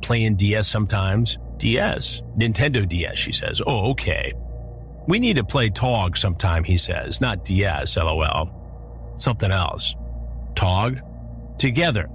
playing 0.02 0.36
DS 0.36 0.68
sometimes. 0.68 1.36
DS. 1.56 2.22
Nintendo 2.36 2.88
DS, 2.88 3.18
she 3.18 3.32
says. 3.32 3.60
Oh, 3.66 3.90
okay. 3.90 4.34
We 5.08 5.18
need 5.18 5.36
to 5.36 5.44
play 5.44 5.70
TOG 5.70 6.16
sometime, 6.16 6.64
he 6.64 6.78
says. 6.78 7.20
Not 7.20 7.44
DS, 7.44 7.96
lol. 7.96 9.14
Something 9.18 9.50
else. 9.50 9.94
TOG? 10.54 11.00
Together. 11.58 12.08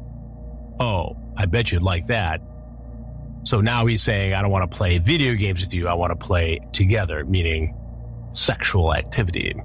Oh, 0.80 1.18
I 1.36 1.46
bet 1.46 1.72
you'd 1.72 1.82
like 1.82 2.08
that. 2.08 2.42
So 3.44 3.62
now 3.62 3.86
he's 3.86 4.04
saying, 4.04 4.34
I 4.34 4.42
don't 4.42 4.52
want 4.52 4.70
to 4.70 4.78
play 4.78 4.98
video 4.98 5.36
games 5.36 5.62
with 5.62 5.74
you. 5.74 5.88
I 5.88 5.94
want 5.94 6.12
to 6.12 6.16
play 6.16 6.60
together, 6.74 7.24
meaning 7.24 7.76
sexual 8.34 8.94
activity. 8.94 9.56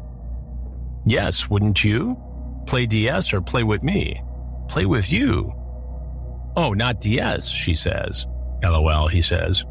Yes, 1.05 1.51
wouldn't 1.51 1.83
you? 1.83 2.17
Play 2.67 2.87
DS 2.87 3.33
or 3.33 3.41
play 3.41 3.65
with 3.65 3.83
me? 3.83 4.23
Play 4.69 4.87
with 4.87 5.13
you. 5.13 5.53
Oh, 6.57 6.75
not 6.75 7.01
DS, 7.01 7.49
she 7.49 7.75
says. 7.75 8.27
LOL, 8.63 9.09
he 9.09 9.21
says. 9.21 9.65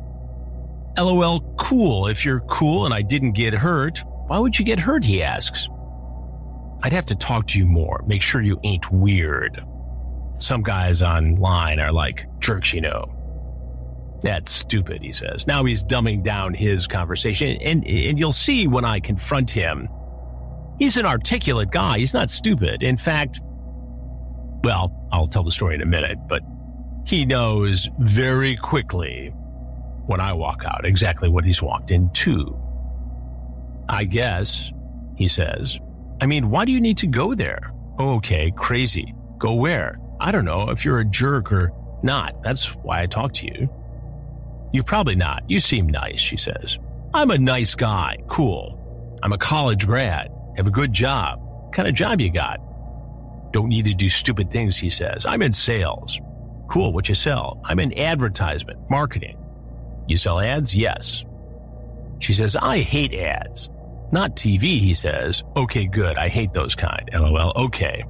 LOL, 0.98 1.39
cool. 1.57 2.07
If 2.07 2.25
you're 2.25 2.41
cool 2.41 2.86
and 2.86 2.93
I 2.93 3.01
didn't 3.01 3.31
get 3.31 3.53
hurt, 3.53 4.03
why 4.27 4.39
would 4.39 4.57
you 4.57 4.65
get 4.65 4.79
hurt? 4.79 5.03
He 5.03 5.24
asks. 5.24 5.69
I'd 6.83 6.93
have 6.93 7.05
to 7.07 7.15
talk 7.15 7.48
to 7.48 7.60
you 7.60 7.65
more, 7.65 8.03
make 8.07 8.21
sure 8.21 8.41
you 8.41 8.60
ain't 8.63 8.91
weird. 8.91 9.63
Some 10.38 10.63
guys 10.63 11.01
online 11.01 11.79
are 11.79 11.91
like 11.91 12.25
jerks, 12.39 12.74
you 12.74 12.81
know. 12.81 13.17
That's 14.24 14.51
stupid, 14.51 15.01
he 15.01 15.12
says. 15.12 15.48
Now 15.48 15.63
he's 15.63 15.83
dumbing 15.83 16.24
down 16.24 16.53
his 16.53 16.88
conversation, 16.88 17.57
and, 17.62 17.86
and 17.86 18.19
you'll 18.19 18.33
see 18.33 18.67
when 18.67 18.86
I 18.86 19.00
confront 19.00 19.50
him. 19.51 19.88
He's 20.79 20.98
an 20.98 21.05
articulate 21.05 21.71
guy. 21.71 22.00
He's 22.00 22.13
not 22.13 22.29
stupid. 22.29 22.81
In 22.81 22.98
fact, 22.98 23.41
well, 24.63 25.07
I'll 25.12 25.27
tell 25.27 25.43
the 25.43 25.51
story 25.51 25.75
in 25.75 25.81
a 25.81 25.86
minute, 25.86 26.17
but 26.27 26.41
he 27.05 27.25
knows 27.25 27.89
very 28.00 28.55
quickly 28.55 29.33
when 30.05 30.20
I 30.20 30.34
walk 30.34 30.63
out 30.65 30.86
exactly 30.86 31.29
what 31.29 31.46
he's 31.46 31.62
walked 31.62 31.91
into. 31.91 32.58
I 33.88 34.05
guess, 34.05 34.72
he 35.15 35.27
says. 35.27 35.79
I 36.22 36.25
mean, 36.25 36.50
why 36.50 36.65
do 36.65 36.72
you 36.72 36.81
need 36.81 36.98
to 37.00 37.08
go 37.08 37.34
there? 37.34 37.72
okay, 38.00 38.51
crazy. 38.55 39.13
Go 39.38 39.53
where? 39.53 40.00
I 40.20 40.31
don't 40.31 40.46
know 40.46 40.70
if 40.70 40.86
you're 40.86 41.00
a 41.00 41.05
jerk 41.05 41.51
or 41.51 41.72
not. 42.03 42.41
That's 42.41 42.75
why 42.75 43.01
I 43.01 43.05
talk 43.05 43.34
to 43.34 43.46
you. 43.46 43.70
You're 44.74 44.84
probably 44.84 45.15
not. 45.15 45.43
You 45.50 45.60
seem 45.60 45.88
nice, 45.88 46.20
she 46.20 46.38
says. 46.38 46.79
I'm 47.13 47.31
a 47.31 47.38
nice 47.38 47.75
guy. 47.75 48.17
Cool. 48.27 48.79
I'm 49.24 49.34
a 49.34 49.38
college 49.38 49.86
grad, 49.86 50.31
have 50.58 50.67
a 50.67 50.72
good 50.72 50.93
job. 50.93 51.39
What 51.41 51.74
kind 51.74 51.88
of 51.88 51.93
job 51.93 52.22
you 52.22 52.31
got? 52.31 52.60
Don't 53.51 53.67
need 53.67 53.86
to 53.86 53.93
do 53.93 54.10
stupid 54.10 54.50
things, 54.50 54.77
he 54.77 54.89
says. 54.89 55.25
I'm 55.25 55.41
in 55.41 55.53
sales. 55.53 56.20
Cool, 56.70 56.93
what 56.93 57.10
you 57.10 57.15
sell? 57.15 57.62
I'm 57.65 57.79
in 57.79 57.98
advertisement, 58.00 58.79
marketing. 58.89 59.38
You 60.11 60.17
sell 60.17 60.41
ads? 60.41 60.75
Yes. 60.75 61.23
She 62.19 62.33
says, 62.33 62.57
I 62.57 62.79
hate 62.79 63.13
ads. 63.13 63.69
Not 64.11 64.35
TV, 64.35 64.77
he 64.77 64.93
says. 64.93 65.41
Okay, 65.55 65.85
good. 65.85 66.17
I 66.17 66.27
hate 66.27 66.51
those 66.51 66.75
kind. 66.75 67.09
LOL. 67.13 67.53
Okay. 67.55 68.03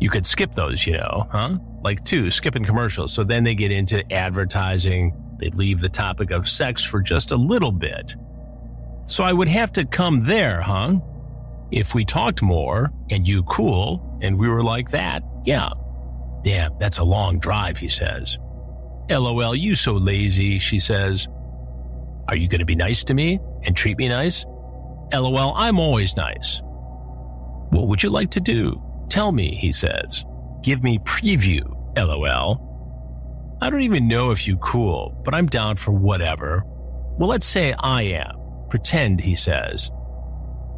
You 0.00 0.10
could 0.10 0.26
skip 0.26 0.52
those, 0.52 0.84
you 0.84 0.94
know, 0.94 1.28
huh? 1.30 1.58
Like 1.84 2.04
two, 2.04 2.32
skipping 2.32 2.64
commercials. 2.64 3.12
So 3.12 3.22
then 3.22 3.44
they 3.44 3.54
get 3.54 3.70
into 3.70 4.02
advertising. 4.12 5.14
They 5.38 5.50
leave 5.50 5.80
the 5.80 5.88
topic 5.88 6.32
of 6.32 6.48
sex 6.48 6.82
for 6.82 7.00
just 7.00 7.30
a 7.30 7.36
little 7.36 7.70
bit. 7.70 8.16
So 9.06 9.22
I 9.22 9.32
would 9.32 9.46
have 9.46 9.70
to 9.74 9.84
come 9.84 10.24
there, 10.24 10.60
huh? 10.60 10.96
If 11.70 11.94
we 11.94 12.04
talked 12.04 12.42
more 12.42 12.90
and 13.10 13.28
you 13.28 13.44
cool 13.44 14.18
and 14.22 14.36
we 14.36 14.48
were 14.48 14.64
like 14.64 14.90
that, 14.90 15.22
yeah. 15.44 15.68
Damn, 16.42 16.76
that's 16.80 16.98
a 16.98 17.04
long 17.04 17.38
drive, 17.38 17.76
he 17.76 17.88
says. 17.88 18.38
LOL, 19.10 19.54
you 19.54 19.74
so 19.74 19.94
lazy, 19.94 20.58
she 20.58 20.78
says. 20.78 21.28
Are 22.28 22.36
you 22.36 22.48
going 22.48 22.60
to 22.60 22.66
be 22.66 22.74
nice 22.74 23.04
to 23.04 23.14
me 23.14 23.38
and 23.62 23.76
treat 23.76 23.98
me 23.98 24.08
nice? 24.08 24.44
LOL, 25.12 25.54
I'm 25.54 25.78
always 25.78 26.16
nice. 26.16 26.60
What 27.70 27.88
would 27.88 28.02
you 28.02 28.10
like 28.10 28.30
to 28.32 28.40
do? 28.40 28.82
Tell 29.08 29.32
me, 29.32 29.54
he 29.54 29.72
says. 29.72 30.24
Give 30.62 30.82
me 30.82 30.98
preview, 30.98 31.62
LOL. 31.96 32.62
I 33.60 33.70
don't 33.70 33.82
even 33.82 34.08
know 34.08 34.32
if 34.32 34.46
you 34.46 34.56
cool, 34.58 35.20
but 35.24 35.34
I'm 35.34 35.46
down 35.46 35.76
for 35.76 35.92
whatever. 35.92 36.62
Well, 37.18 37.28
let's 37.28 37.46
say 37.46 37.74
I 37.78 38.02
am. 38.02 38.36
Pretend, 38.68 39.20
he 39.20 39.36
says. 39.36 39.90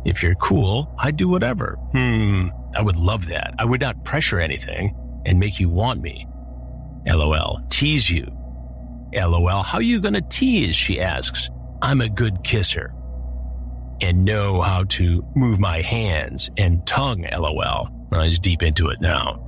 If 0.05 0.23
you're 0.23 0.37
cool, 0.37 0.95
I'd 0.99 1.17
do 1.17 1.29
whatever. 1.29 1.77
Hmm, 1.93 2.49
I 2.77 2.83
would 2.83 2.97
love 2.97 3.27
that. 3.27 3.55
I 3.59 3.65
would 3.65 3.81
not 3.81 4.05
pressure 4.05 4.41
anything 4.41 4.95
and 5.25 5.41
make 5.41 5.59
you 5.59 5.69
want 5.69 6.01
me. 6.01 6.27
LOL, 7.09 7.61
tease 7.71 8.09
you. 8.11 8.27
LOL, 9.15 9.63
how 9.63 9.79
you 9.79 10.01
gonna 10.01 10.21
tease? 10.21 10.77
She 10.77 11.01
asks. 11.01 11.51
I'm 11.81 12.01
a 12.01 12.09
good 12.09 12.43
kisser 12.43 12.93
and 14.01 14.25
know 14.25 14.61
how 14.61 14.85
to 14.85 15.25
move 15.35 15.59
my 15.59 15.81
hands 15.81 16.51
and 16.57 16.87
tongue, 16.87 17.27
lol. 17.37 17.89
I'm 18.13 18.33
deep 18.33 18.63
into 18.63 18.89
it 18.89 19.01
now. 19.01 19.45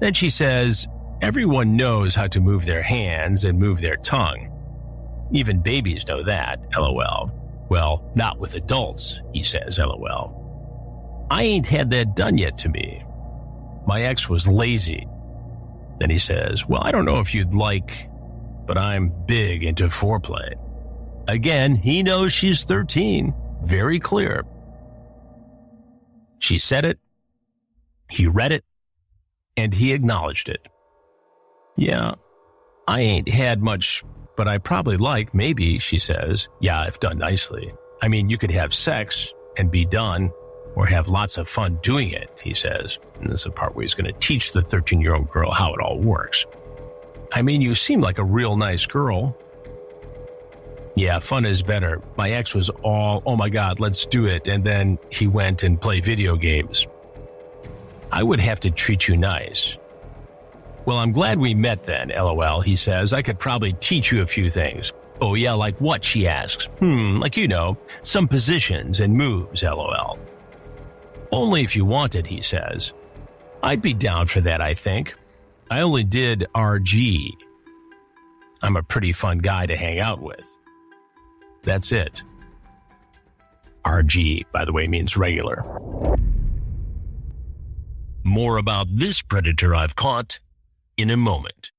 Then 0.00 0.14
she 0.14 0.30
says, 0.30 0.86
Everyone 1.22 1.76
knows 1.76 2.14
how 2.14 2.26
to 2.28 2.40
move 2.40 2.66
their 2.66 2.82
hands 2.82 3.44
and 3.44 3.58
move 3.58 3.80
their 3.80 3.96
tongue. 3.96 4.52
Even 5.32 5.60
babies 5.60 6.06
know 6.06 6.22
that, 6.22 6.60
lol. 6.76 7.30
Well, 7.68 8.10
not 8.14 8.38
with 8.38 8.54
adults, 8.54 9.22
he 9.32 9.42
says, 9.42 9.78
lol. 9.78 11.26
I 11.30 11.42
ain't 11.42 11.66
had 11.66 11.90
that 11.90 12.14
done 12.14 12.38
yet 12.38 12.58
to 12.58 12.68
me. 12.68 13.02
My 13.86 14.02
ex 14.02 14.28
was 14.28 14.46
lazy. 14.46 15.06
Then 15.98 16.10
he 16.10 16.18
says, 16.18 16.66
Well, 16.68 16.82
I 16.82 16.90
don't 16.92 17.04
know 17.04 17.20
if 17.20 17.34
you'd 17.34 17.54
like, 17.54 18.08
but 18.66 18.76
I'm 18.76 19.12
big 19.26 19.64
into 19.64 19.88
foreplay. 19.88 20.54
Again, 21.28 21.74
he 21.74 22.02
knows 22.02 22.32
she's 22.32 22.64
13 22.64 23.34
very 23.64 23.98
clear. 23.98 24.44
She 26.38 26.58
said 26.58 26.84
it, 26.84 26.98
he 28.10 28.26
read 28.26 28.52
it, 28.52 28.64
and 29.56 29.74
he 29.74 29.92
acknowledged 29.92 30.48
it. 30.48 30.60
Yeah, 31.76 32.14
I 32.86 33.00
ain't 33.00 33.28
had 33.28 33.62
much, 33.62 34.04
but 34.36 34.46
I 34.46 34.58
probably 34.58 34.96
like, 34.96 35.34
maybe, 35.34 35.78
she 35.78 35.98
says. 35.98 36.48
Yeah, 36.60 36.86
if 36.86 37.00
done 37.00 37.18
nicely. 37.18 37.72
I 38.02 38.08
mean, 38.08 38.30
you 38.30 38.38
could 38.38 38.50
have 38.50 38.74
sex 38.74 39.32
and 39.56 39.70
be 39.70 39.84
done, 39.84 40.30
or 40.76 40.86
have 40.86 41.08
lots 41.08 41.38
of 41.38 41.48
fun 41.48 41.78
doing 41.82 42.10
it, 42.12 42.30
he 42.40 42.54
says. 42.54 42.98
And 43.20 43.30
this 43.30 43.40
is 43.40 43.44
the 43.44 43.50
part 43.50 43.74
where 43.74 43.82
he's 43.82 43.94
going 43.94 44.12
to 44.12 44.20
teach 44.20 44.52
the 44.52 44.62
13 44.62 45.00
year 45.00 45.14
old 45.14 45.28
girl 45.30 45.50
how 45.50 45.72
it 45.72 45.80
all 45.80 45.98
works. 45.98 46.46
I 47.32 47.42
mean, 47.42 47.60
you 47.60 47.74
seem 47.74 48.00
like 48.00 48.18
a 48.18 48.24
real 48.24 48.56
nice 48.56 48.86
girl. 48.86 49.36
Yeah, 50.94 51.18
fun 51.18 51.44
is 51.44 51.62
better. 51.62 52.00
My 52.16 52.30
ex 52.30 52.54
was 52.54 52.70
all, 52.70 53.22
oh 53.26 53.36
my 53.36 53.48
God, 53.48 53.80
let's 53.80 54.06
do 54.06 54.26
it. 54.26 54.46
And 54.46 54.62
then 54.62 54.98
he 55.10 55.26
went 55.26 55.62
and 55.62 55.80
played 55.80 56.04
video 56.04 56.36
games. 56.36 56.86
I 58.12 58.22
would 58.22 58.40
have 58.40 58.60
to 58.60 58.70
treat 58.70 59.08
you 59.08 59.16
nice. 59.16 59.78
Well, 60.84 60.98
I'm 60.98 61.12
glad 61.12 61.38
we 61.38 61.52
met 61.52 61.82
then, 61.82 62.12
lol, 62.14 62.60
he 62.60 62.76
says. 62.76 63.12
I 63.12 63.20
could 63.20 63.38
probably 63.38 63.72
teach 63.74 64.12
you 64.12 64.22
a 64.22 64.26
few 64.26 64.48
things. 64.48 64.92
Oh, 65.20 65.34
yeah, 65.34 65.52
like 65.54 65.76
what? 65.80 66.04
She 66.04 66.28
asks. 66.28 66.66
Hmm, 66.78 67.18
like 67.18 67.36
you 67.36 67.48
know, 67.48 67.76
some 68.02 68.28
positions 68.28 69.00
and 69.00 69.14
moves, 69.14 69.62
lol. 69.62 70.18
Only 71.32 71.62
if 71.62 71.76
you 71.76 71.84
wanted, 71.84 72.26
he 72.26 72.42
says. 72.42 72.92
I'd 73.62 73.82
be 73.82 73.94
down 73.94 74.26
for 74.26 74.40
that, 74.42 74.60
I 74.60 74.74
think. 74.74 75.14
I 75.70 75.80
only 75.80 76.04
did 76.04 76.46
RG. 76.54 77.32
I'm 78.62 78.76
a 78.76 78.82
pretty 78.82 79.12
fun 79.12 79.38
guy 79.38 79.66
to 79.66 79.76
hang 79.76 79.98
out 79.98 80.22
with. 80.22 80.56
That's 81.62 81.92
it. 81.92 82.22
RG, 83.84 84.44
by 84.52 84.64
the 84.64 84.72
way, 84.72 84.86
means 84.86 85.16
regular. 85.16 85.64
More 88.24 88.56
about 88.56 88.88
this 88.90 89.22
predator 89.22 89.74
I've 89.74 89.96
caught 89.96 90.40
in 90.96 91.10
a 91.10 91.16
moment. 91.16 91.70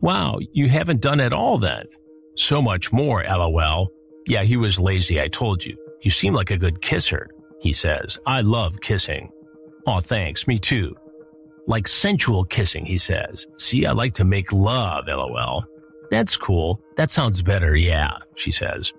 Wow, 0.00 0.38
you 0.52 0.68
haven't 0.68 1.00
done 1.00 1.20
it 1.20 1.32
all 1.32 1.58
then. 1.58 1.86
So 2.36 2.62
much 2.62 2.92
more, 2.92 3.24
lol. 3.24 3.88
Yeah, 4.26 4.42
he 4.42 4.56
was 4.56 4.80
lazy, 4.80 5.20
I 5.20 5.28
told 5.28 5.64
you. 5.64 5.76
You 6.02 6.10
seem 6.10 6.34
like 6.34 6.50
a 6.50 6.56
good 6.56 6.82
kisser, 6.82 7.28
he 7.60 7.72
says. 7.72 8.18
I 8.26 8.40
love 8.40 8.80
kissing. 8.80 9.30
Aw, 9.86 10.00
thanks, 10.00 10.46
me 10.46 10.58
too. 10.58 10.96
Like 11.66 11.88
sensual 11.88 12.44
kissing, 12.44 12.84
he 12.84 12.98
says. 12.98 13.46
See, 13.58 13.86
I 13.86 13.92
like 13.92 14.14
to 14.14 14.24
make 14.24 14.52
love, 14.52 15.06
lol. 15.08 15.64
That's 16.10 16.36
cool. 16.36 16.80
That 16.96 17.10
sounds 17.10 17.42
better, 17.42 17.74
yeah, 17.74 18.18
she 18.34 18.52
says. 18.52 18.92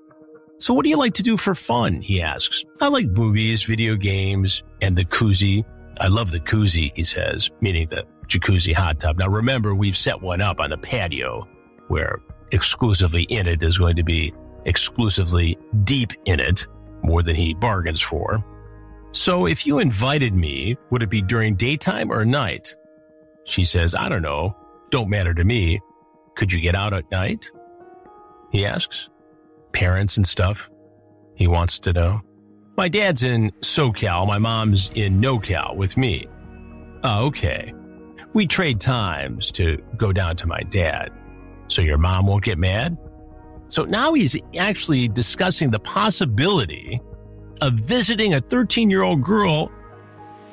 So 0.60 0.74
what 0.74 0.84
do 0.84 0.90
you 0.90 0.98
like 0.98 1.13
to 1.16 1.24
do 1.24 1.38
for 1.38 1.54
fun? 1.54 2.02
He 2.02 2.22
asks. 2.22 2.66
I 2.82 2.88
like 2.88 3.08
movies, 3.08 3.63
video 3.63 3.96
games, 3.96 4.63
and 4.82 4.98
the 4.98 5.06
koozie. 5.06 5.63
I 6.00 6.08
love 6.08 6.32
the 6.32 6.40
koozie, 6.40 6.92
he 6.96 7.04
says, 7.04 7.50
meaning 7.62 7.88
the 7.90 8.06
jacuzzi 8.28 8.74
hot 8.74 9.00
tub. 9.00 9.18
Now 9.18 9.28
remember, 9.28 9.76
we've 9.76 9.98
set 9.98 10.22
one 10.22 10.42
up 10.42 10.60
on 10.60 10.72
the 10.72 10.78
patio 10.78 11.48
where 11.88 12.22
exclusively 12.52 13.24
in 13.24 13.48
it 13.48 13.63
is 13.63 13.78
going 13.78 13.96
to 13.96 14.04
be 14.04 14.34
exclusively 14.65 15.58
deep 15.84 16.13
in 16.26 16.39
it, 16.39 16.65
more 17.04 17.24
than 17.24 17.36
he 17.36 17.54
bargains 17.54 18.02
for. 18.02 18.43
So 19.12 19.46
if 19.46 19.65
you 19.65 19.80
invited 19.80 20.34
me, 20.34 20.78
would 20.91 21.02
it 21.02 21.10
be 21.10 21.22
during 21.22 21.56
daytime 21.56 22.12
or 22.12 22.26
night? 22.26 22.76
She 23.46 23.65
says, 23.65 23.96
I 23.96 24.10
don't 24.10 24.22
know. 24.22 24.56
Don't 24.91 25.10
matter 25.10 25.34
to 25.34 25.43
me. 25.43 25.80
Could 26.36 26.52
you 26.54 26.60
get 26.60 26.76
out 26.76 26.93
at 26.93 27.10
night? 27.12 27.50
He 28.52 28.65
asks. 28.65 29.10
Parents 29.72 30.17
and 30.17 30.28
stuff. 30.28 30.70
He 31.36 31.48
wants 31.48 31.80
to 31.80 31.93
know. 31.93 32.22
My 32.78 32.89
dad's 32.89 33.24
in 33.24 33.52
SoCal. 33.62 34.28
My 34.28 34.38
mom's 34.38 34.91
in 34.93 35.20
NoCal 35.20 35.76
with 35.76 35.98
me. 35.98 36.28
Oh, 37.04 37.28
okay. 37.28 37.74
We 38.34 38.46
trade 38.46 38.80
times 38.80 39.52
to 39.54 39.78
go 39.98 40.13
down 40.13 40.36
to 40.38 40.48
my 40.48 40.60
dad. 40.60 41.12
So 41.70 41.82
your 41.82 41.98
mom 41.98 42.28
won't 42.28 42.43
get 42.43 42.58
mad? 42.58 42.98
So 43.70 43.84
now 43.84 44.14
he's 44.14 44.36
actually 44.58 45.08
discussing 45.08 45.72
the 45.72 45.80
possibility 45.80 47.02
of 47.62 47.74
visiting 47.74 48.34
a 48.34 48.42
13 48.42 48.90
year 48.90 49.04
old 49.04 49.24
girl 49.24 49.72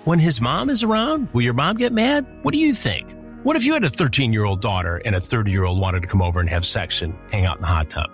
when 0.05 0.19
his 0.19 0.41
mom 0.41 0.71
is 0.71 0.83
around? 0.83 1.29
Will 1.33 1.43
your 1.43 1.55
mom 1.55 1.77
get 1.77 1.93
mad? 1.93 2.27
What 2.43 2.55
do 2.55 2.61
you 2.61 2.73
think? 2.73 3.11
What 3.43 3.57
if 3.57 3.65
you 3.65 3.75
had 3.75 3.85
a 3.85 3.91
13 3.91 4.33
year 4.33 4.45
old 4.45 4.61
daughter 4.61 5.01
and 5.05 5.15
a 5.15 5.21
30 5.21 5.51
year 5.51 5.65
old 5.65 5.81
wanted 5.81 6.03
to 6.03 6.09
come 6.09 6.23
over 6.23 6.41
and 6.41 6.49
have 6.49 6.65
sex 6.65 7.03
and 7.03 7.15
hang 7.31 7.47
out 7.47 7.57
in 7.57 7.63
the 7.63 7.69
hot 7.69 7.91
tub? 7.91 8.11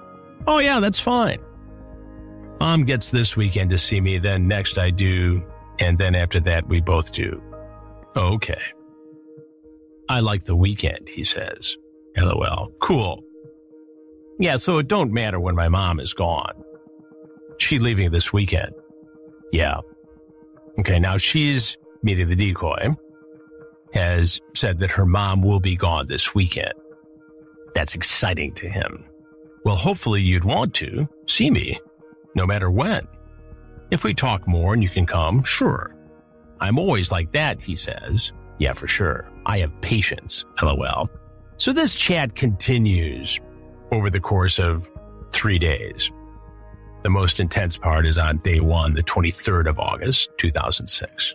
Oh, 0.47 0.59
yeah, 0.59 0.81
that's 0.81 1.01
fine. 1.01 1.41
Mom 2.59 2.85
gets 2.85 3.11
this 3.11 3.37
weekend 3.37 3.71
to 3.71 3.79
see 3.79 4.01
me, 4.01 4.19
then 4.19 4.47
next 4.47 4.77
I 4.79 4.91
do, 4.91 5.43
and 5.79 5.97
then 5.97 6.15
after 6.15 6.41
that 6.41 6.67
we 6.69 6.81
both 6.81 7.13
do. 7.13 7.43
Okay. 8.17 8.61
I 10.09 10.21
like 10.21 10.45
the 10.45 10.57
weekend, 10.57 11.09
he 11.09 11.25
says. 11.25 11.77
LOL. 12.17 12.73
Cool. 12.81 13.23
Yeah, 14.41 14.57
so 14.57 14.79
it 14.79 14.89
don't 14.89 15.13
matter 15.13 15.39
when 15.39 15.55
my 15.55 15.69
mom 15.69 16.01
is 16.01 16.15
gone. 16.15 16.65
She 17.59 17.79
leaving 17.79 18.11
this 18.11 18.33
weekend. 18.33 18.73
Yeah. 19.53 19.81
Okay, 20.79 20.99
now 20.99 21.19
she's 21.19 21.77
meeting 22.03 22.31
the 22.31 22.35
decoy, 22.35 22.97
has 23.93 24.41
said 24.55 24.79
that 24.79 24.91
her 24.91 25.05
mom 25.05 25.43
will 25.43 25.61
be 25.61 25.77
gone 25.77 26.07
this 26.07 26.35
weekend. 26.35 26.73
That's 27.75 27.95
exciting 27.95 28.55
to 28.55 28.69
him. 28.69 29.05
Well, 29.65 29.77
hopefully 29.77 30.23
you'd 30.23 30.45
want 30.45 30.73
to 30.77 31.07
see 31.27 31.51
me, 31.51 31.79
no 32.35 32.47
matter 32.47 32.71
when. 32.71 33.07
If 33.91 34.05
we 34.05 34.15
talk 34.15 34.49
more 34.49 34.73
and 34.73 34.83
you 34.83 34.89
can 34.89 35.05
come, 35.05 35.45
sure. 35.45 35.95
I'm 36.61 36.79
always 36.79 37.13
like 37.13 37.33
that, 37.33 37.61
he 37.61 37.77
says. 37.77 38.33
Yeah, 38.57 38.73
for 38.73 38.87
sure. 38.87 39.29
I 39.45 39.59
have 39.59 39.81
patience, 39.83 40.47
lol. 40.63 41.11
So 41.59 41.75
this 41.75 41.95
chat 41.95 42.35
continues. 42.35 43.39
Over 43.93 44.11
the 44.11 44.21
course 44.21 44.59
of 44.59 44.89
three 45.33 45.59
days. 45.59 46.11
The 47.03 47.11
most 47.11 47.41
intense 47.41 47.77
part 47.77 48.07
is 48.07 48.19
on 48.19 48.39
day 48.39 48.61
one, 48.61 48.95
the 48.95 49.03
23rd 49.03 49.69
of 49.69 49.79
August, 49.79 50.31
2006. 50.39 51.35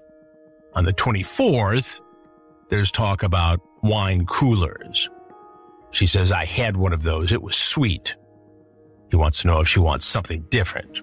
On 0.74 0.86
the 0.86 0.94
24th, 0.94 2.02
there's 2.70 2.92
talk 2.92 3.24
about 3.24 3.62
wine 3.82 4.26
coolers. 4.26 5.10
She 5.92 6.08
says, 6.08 6.32
I 6.32 6.46
had 6.46 6.78
one 6.78 6.94
of 6.94 7.04
those. 7.04 7.32
It 7.32 7.42
was 7.42 7.56
sweet. 7.56 8.16
He 9.10 9.16
wants 9.16 9.42
to 9.42 9.48
know 9.48 9.62
if 9.62 9.68
she 9.68 9.80
wants 9.80 10.06
something 10.06 10.42
different. 10.50 11.02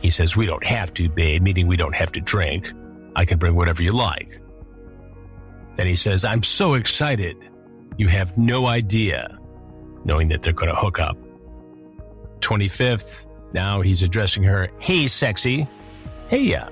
He 0.00 0.10
says, 0.10 0.36
We 0.36 0.46
don't 0.46 0.64
have 0.64 0.94
to, 0.94 1.08
babe, 1.08 1.42
meaning 1.42 1.66
we 1.66 1.76
don't 1.76 1.94
have 1.94 2.12
to 2.12 2.20
drink. 2.20 2.72
I 3.16 3.24
can 3.24 3.38
bring 3.38 3.54
whatever 3.54 3.82
you 3.82 3.92
like. 3.92 4.40
Then 5.76 5.86
he 5.86 5.96
says, 5.96 6.24
I'm 6.24 6.42
so 6.42 6.74
excited. 6.74 7.36
You 7.96 8.08
have 8.08 8.36
no 8.38 8.66
idea, 8.66 9.38
knowing 10.04 10.28
that 10.28 10.42
they're 10.42 10.52
going 10.52 10.70
to 10.70 10.78
hook 10.78 10.98
up. 10.98 11.16
25th, 12.40 13.26
now 13.52 13.80
he's 13.80 14.02
addressing 14.02 14.42
her, 14.42 14.68
Hey, 14.78 15.06
sexy. 15.06 15.68
Hey, 16.28 16.40
yeah. 16.40 16.68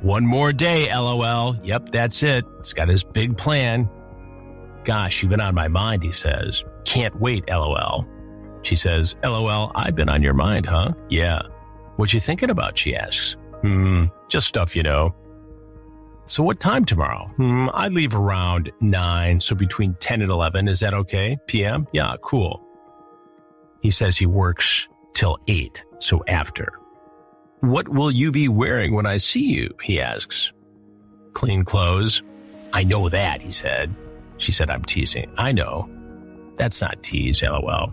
One 0.00 0.26
more 0.26 0.52
day, 0.52 0.94
lol. 0.94 1.56
Yep, 1.62 1.90
that's 1.92 2.22
it. 2.22 2.44
He's 2.58 2.72
got 2.72 2.88
his 2.88 3.02
big 3.02 3.36
plan. 3.36 3.88
Gosh, 4.84 5.22
you've 5.22 5.30
been 5.30 5.40
on 5.40 5.54
my 5.54 5.68
mind, 5.68 6.02
he 6.02 6.12
says. 6.12 6.62
Can't 6.84 7.18
wait, 7.20 7.48
lol. 7.48 8.06
She 8.62 8.76
says, 8.76 9.16
lol, 9.22 9.72
I've 9.74 9.94
been 9.94 10.08
on 10.08 10.22
your 10.22 10.34
mind, 10.34 10.66
huh? 10.66 10.92
Yeah. 11.08 11.42
What 11.96 12.12
you 12.12 12.20
thinking 12.20 12.50
about? 12.50 12.76
She 12.76 12.94
asks. 12.94 13.36
Hmm, 13.62 14.06
just 14.28 14.46
stuff 14.46 14.76
you 14.76 14.82
know. 14.82 15.14
So 16.26 16.42
what 16.42 16.58
time 16.58 16.84
tomorrow? 16.84 17.26
Hmm, 17.36 17.68
I 17.74 17.88
leave 17.88 18.14
around 18.14 18.72
9, 18.80 19.40
so 19.40 19.54
between 19.54 19.94
10 20.00 20.22
and 20.22 20.30
11. 20.30 20.68
Is 20.68 20.80
that 20.80 20.94
okay? 20.94 21.36
PM? 21.46 21.86
Yeah, 21.92 22.16
cool. 22.22 22.62
He 23.80 23.90
says 23.90 24.16
he 24.16 24.26
works 24.26 24.88
till 25.12 25.38
8, 25.48 25.84
so 25.98 26.24
after. 26.26 26.80
What 27.60 27.88
will 27.88 28.10
you 28.10 28.32
be 28.32 28.48
wearing 28.48 28.94
when 28.94 29.06
I 29.06 29.18
see 29.18 29.44
you? 29.44 29.74
He 29.82 30.00
asks. 30.00 30.52
Clean 31.34 31.64
clothes. 31.64 32.22
I 32.72 32.84
know 32.84 33.08
that, 33.08 33.42
he 33.42 33.52
said. 33.52 33.94
She 34.38 34.52
said, 34.52 34.70
I'm 34.70 34.82
teasing. 34.82 35.30
I 35.36 35.52
know. 35.52 35.88
That's 36.56 36.80
not 36.80 37.02
tease, 37.02 37.42
lol. 37.42 37.92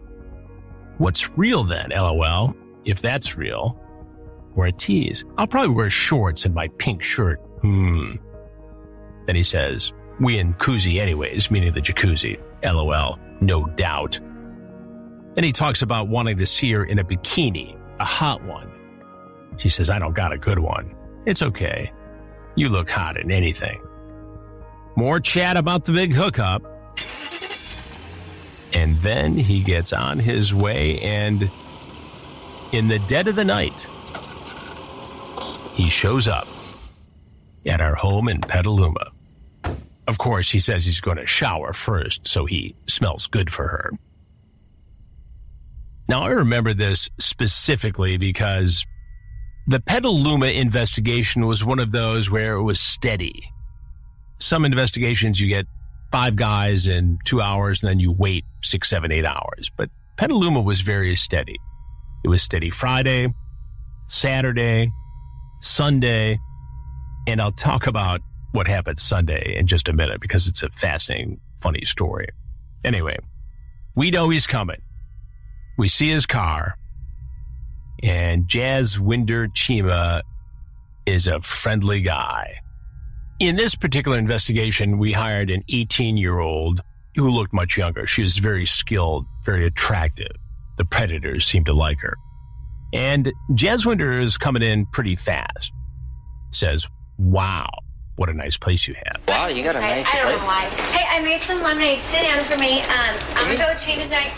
What's 0.98 1.30
real 1.38 1.64
then, 1.64 1.90
lol? 1.90 2.56
If 2.86 3.02
that's 3.02 3.38
real, 3.38 3.78
or 4.56 4.68
a 4.68 4.72
tease. 4.72 5.24
I'll 5.38 5.48
probably 5.48 5.76
wear 5.76 5.90
shorts 5.90 6.46
and 6.46 6.56
my 6.56 6.68
pink 6.78 7.04
shirt. 7.04 7.42
Hmm. 7.62 8.16
Then 9.26 9.36
he 9.36 9.44
says, 9.44 9.94
We 10.20 10.40
in 10.40 10.54
koozie 10.56 11.00
anyways, 11.00 11.52
meaning 11.52 11.74
the 11.74 11.82
jacuzzi. 11.82 12.40
LOL. 12.64 13.20
No 13.40 13.66
doubt. 13.66 14.20
Then 15.34 15.44
he 15.44 15.52
talks 15.52 15.82
about 15.82 16.08
wanting 16.08 16.38
to 16.38 16.46
see 16.46 16.72
her 16.72 16.84
in 16.84 17.00
a 17.00 17.04
bikini, 17.04 17.78
a 18.00 18.06
hot 18.06 18.44
one. 18.44 18.72
She 19.58 19.70
says, 19.70 19.90
I 19.90 20.00
don't 20.00 20.14
got 20.14 20.34
a 20.34 20.38
good 20.38 20.60
one. 20.60 20.96
It's 21.26 21.42
okay. 21.42 21.92
You 22.56 22.70
look 22.70 22.90
hot 22.90 23.18
in 23.18 23.32
anything. 23.32 23.82
More 24.96 25.20
chat 25.20 25.56
about 25.58 25.86
the 25.86 25.94
big 25.94 26.14
hookup. 26.14 26.64
And 28.74 28.98
then 29.00 29.38
he 29.38 29.62
gets 29.62 29.94
on 29.94 30.20
his 30.20 30.54
way, 30.54 31.00
and 31.00 31.50
in 32.72 32.88
the 32.88 33.00
dead 33.00 33.28
of 33.28 33.36
the 33.36 33.44
night, 33.44 33.88
he 35.76 35.90
shows 35.90 36.28
up 36.28 36.48
at 37.66 37.82
our 37.82 37.96
home 37.96 38.28
in 38.28 38.42
Petaluma. 38.42 39.12
Of 40.08 40.18
course, 40.18 40.50
he 40.50 40.60
says 40.60 40.84
he's 40.84 41.00
going 41.00 41.18
to 41.18 41.28
shower 41.28 41.74
first, 41.74 42.28
so 42.28 42.46
he 42.46 42.76
smells 42.88 43.28
good 43.28 43.52
for 43.52 43.68
her. 43.68 43.92
Now, 46.08 46.24
I 46.24 46.30
remember 46.30 46.74
this 46.74 47.10
specifically 47.20 48.18
because 48.18 48.86
the 49.68 49.80
Petaluma 49.80 50.48
investigation 50.48 51.46
was 51.46 51.64
one 51.64 51.80
of 51.80 51.92
those 51.92 52.30
where 52.30 52.56
it 52.56 52.64
was 52.64 52.80
steady. 52.80 53.44
Some 54.40 54.66
investigations 54.66 55.40
you 55.40 55.48
get 55.48 55.68
five 56.12 56.36
guys 56.36 56.88
in 56.88 57.20
two 57.24 57.42
hours 57.42 57.82
and 57.82 57.90
then 57.90 58.00
you 58.00 58.12
wait 58.12 58.44
six, 58.64 58.90
seven, 58.90 59.12
eight 59.12 59.26
hours. 59.26 59.72
But 59.78 59.90
Petaluma 60.18 60.62
was 60.62 60.82
very 60.82 61.16
steady. 61.16 61.58
It 62.26 62.28
was 62.28 62.42
steady 62.42 62.70
Friday, 62.70 63.34
Saturday, 64.08 64.92
Sunday, 65.62 66.40
and 67.28 67.42
I'll 67.42 67.52
talk 67.52 67.88
about 67.88 68.22
what 68.52 68.68
happened 68.68 69.00
Sunday 69.00 69.56
in 69.58 69.68
just 69.68 69.88
a 69.88 69.94
minute 69.94 70.20
because 70.20 70.48
it's 70.48 70.64
a 70.64 70.70
fascinating, 70.70 71.40
funny 71.62 71.86
story. 71.86 72.28
Anyway, 72.84 73.18
we 73.96 74.12
know 74.12 74.30
he's 74.30 74.48
coming. 74.48 74.82
We 75.78 75.88
see 75.88 76.10
his 76.10 76.26
car, 76.26 76.78
and 78.04 78.48
Jaswinder 78.48 79.48
Cheema 79.54 80.22
is 81.06 81.28
a 81.28 81.40
friendly 81.40 82.02
guy. 82.02 82.60
In 83.40 83.56
this 83.56 83.76
particular 83.76 84.18
investigation, 84.18 84.98
we 84.98 85.14
hired 85.14 85.50
an 85.50 85.64
18 85.70 86.18
year 86.18 86.40
old 86.40 86.82
who 87.16 87.30
looked 87.30 87.54
much 87.54 87.78
younger. 87.78 88.06
She 88.06 88.22
was 88.22 88.38
very 88.38 88.66
skilled, 88.66 89.26
very 89.46 89.66
attractive. 89.66 90.32
The 90.78 90.86
predators 90.86 91.46
seemed 91.46 91.66
to 91.66 91.74
like 91.74 92.00
her. 92.02 92.16
And 92.94 93.32
Jaswinder 93.52 94.22
is 94.22 94.38
coming 94.38 94.64
in 94.64 94.86
pretty 94.88 95.16
fast. 95.16 95.72
Says, 96.52 96.88
Wow, 97.22 97.70
what 98.16 98.30
a 98.30 98.34
nice 98.34 98.58
place 98.58 98.88
you 98.88 98.96
have. 98.96 99.22
Wow, 99.28 99.48
you 99.48 99.64
got 99.64 99.76
a 99.76 99.80
nice 99.80 100.08
I 100.12 100.18
don't 100.18 100.40
know 100.40 100.46
why. 100.46 100.66
Hey, 100.90 101.06
I 101.08 101.22
made 101.24 101.44
some 101.44 101.62
lemonade. 101.62 102.02
Sit 102.10 102.24
down 102.24 102.44
for 102.46 102.58
me. 102.58 102.82
Um, 102.82 103.16
I'm 103.36 103.46
gonna 103.46 103.58
go 103.58 103.78
change 103.78 104.04
tonight. 104.04 104.32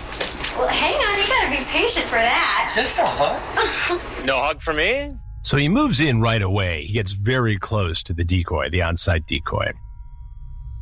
Well, 0.58 0.68
hang 0.68 0.96
on. 0.96 1.18
You 1.18 1.26
gotta 1.26 1.58
be 1.58 1.64
patient 1.70 2.06
for 2.08 2.18
that. 2.18 2.74
Just 2.76 2.98
a 2.98 3.06
hug? 3.06 4.26
no 4.26 4.38
hug 4.38 4.62
for 4.62 4.74
me? 4.74 5.16
So 5.44 5.56
he 5.56 5.70
moves 5.70 6.02
in 6.02 6.20
right 6.20 6.42
away. 6.42 6.84
He 6.84 6.94
gets 6.94 7.14
very 7.14 7.58
close 7.58 8.04
to 8.04 8.14
the 8.14 8.26
decoy, 8.26 8.70
the 8.70 8.82
on 8.82 8.98
site 8.98 9.28
decoy. 9.28 9.72